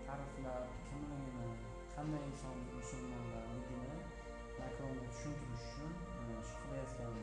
ta'riflab 0.05 0.69
kimligini 0.89 1.47
qanday 1.95 2.23
inson 2.29 2.61
musulmonlarligini 2.77 3.97
makronga 4.59 5.03
tushuntirish 5.09 5.65
uchun 5.71 5.91
shu 6.49 6.61
qilayotgan 6.61 7.17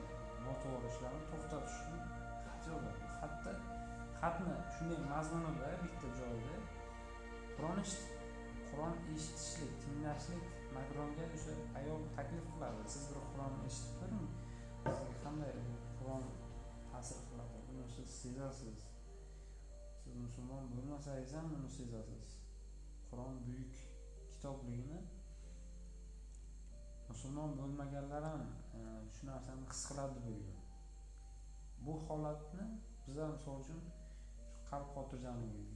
noto'g'ri 0.46 0.90
ishlarni 0.92 1.22
to'xtatish 1.30 1.78
uchun 1.84 2.02
xat 2.48 2.68
yozadi 2.72 3.08
xatda 3.20 3.54
xatni 4.20 4.58
shunday 4.74 5.00
mazmunida 5.12 5.70
bitta 5.84 6.12
joyda 6.20 6.58
qur'on 7.56 7.80
qur'on 8.68 8.94
eshitishlik 9.14 9.72
tinglashlik 9.86 10.53
makronga 10.76 11.24
o'sha 11.36 11.54
ayol 11.80 12.00
taklif 12.16 12.46
qiladi. 12.52 12.82
Siz 12.94 13.04
bir 13.10 13.20
qur'on 13.30 13.54
eshitib 13.68 13.94
ko'ring. 14.00 14.26
Sizga 14.84 15.16
qanday 15.24 15.52
qur'on 15.98 16.24
ta'sir 16.92 17.20
qiladi? 17.28 17.64
Buni 17.68 17.84
siz 17.96 18.08
sezasiz. 18.22 18.78
Siz 20.02 20.14
musulmon 20.24 20.62
bo'lmasangiz 20.74 21.34
ham 21.38 21.46
buni 21.54 21.70
sezasiz. 21.78 22.38
Qur'on 23.10 23.34
buyuk 23.46 23.74
kitobligini 24.32 25.00
musulmon 27.08 27.50
bo'lmaganlar 27.58 28.22
ham 28.30 28.42
e, 28.78 28.80
shu 29.14 29.22
narsani 29.30 29.64
his 29.70 29.80
qiladi 29.88 30.18
bo'lgan 30.26 30.60
bu 31.84 31.94
holatni 32.08 32.64
bizlar 33.06 33.28
misol 33.36 33.56
uchun 33.62 33.80
qalb 34.70 34.88
xotirjamligi 34.94 35.73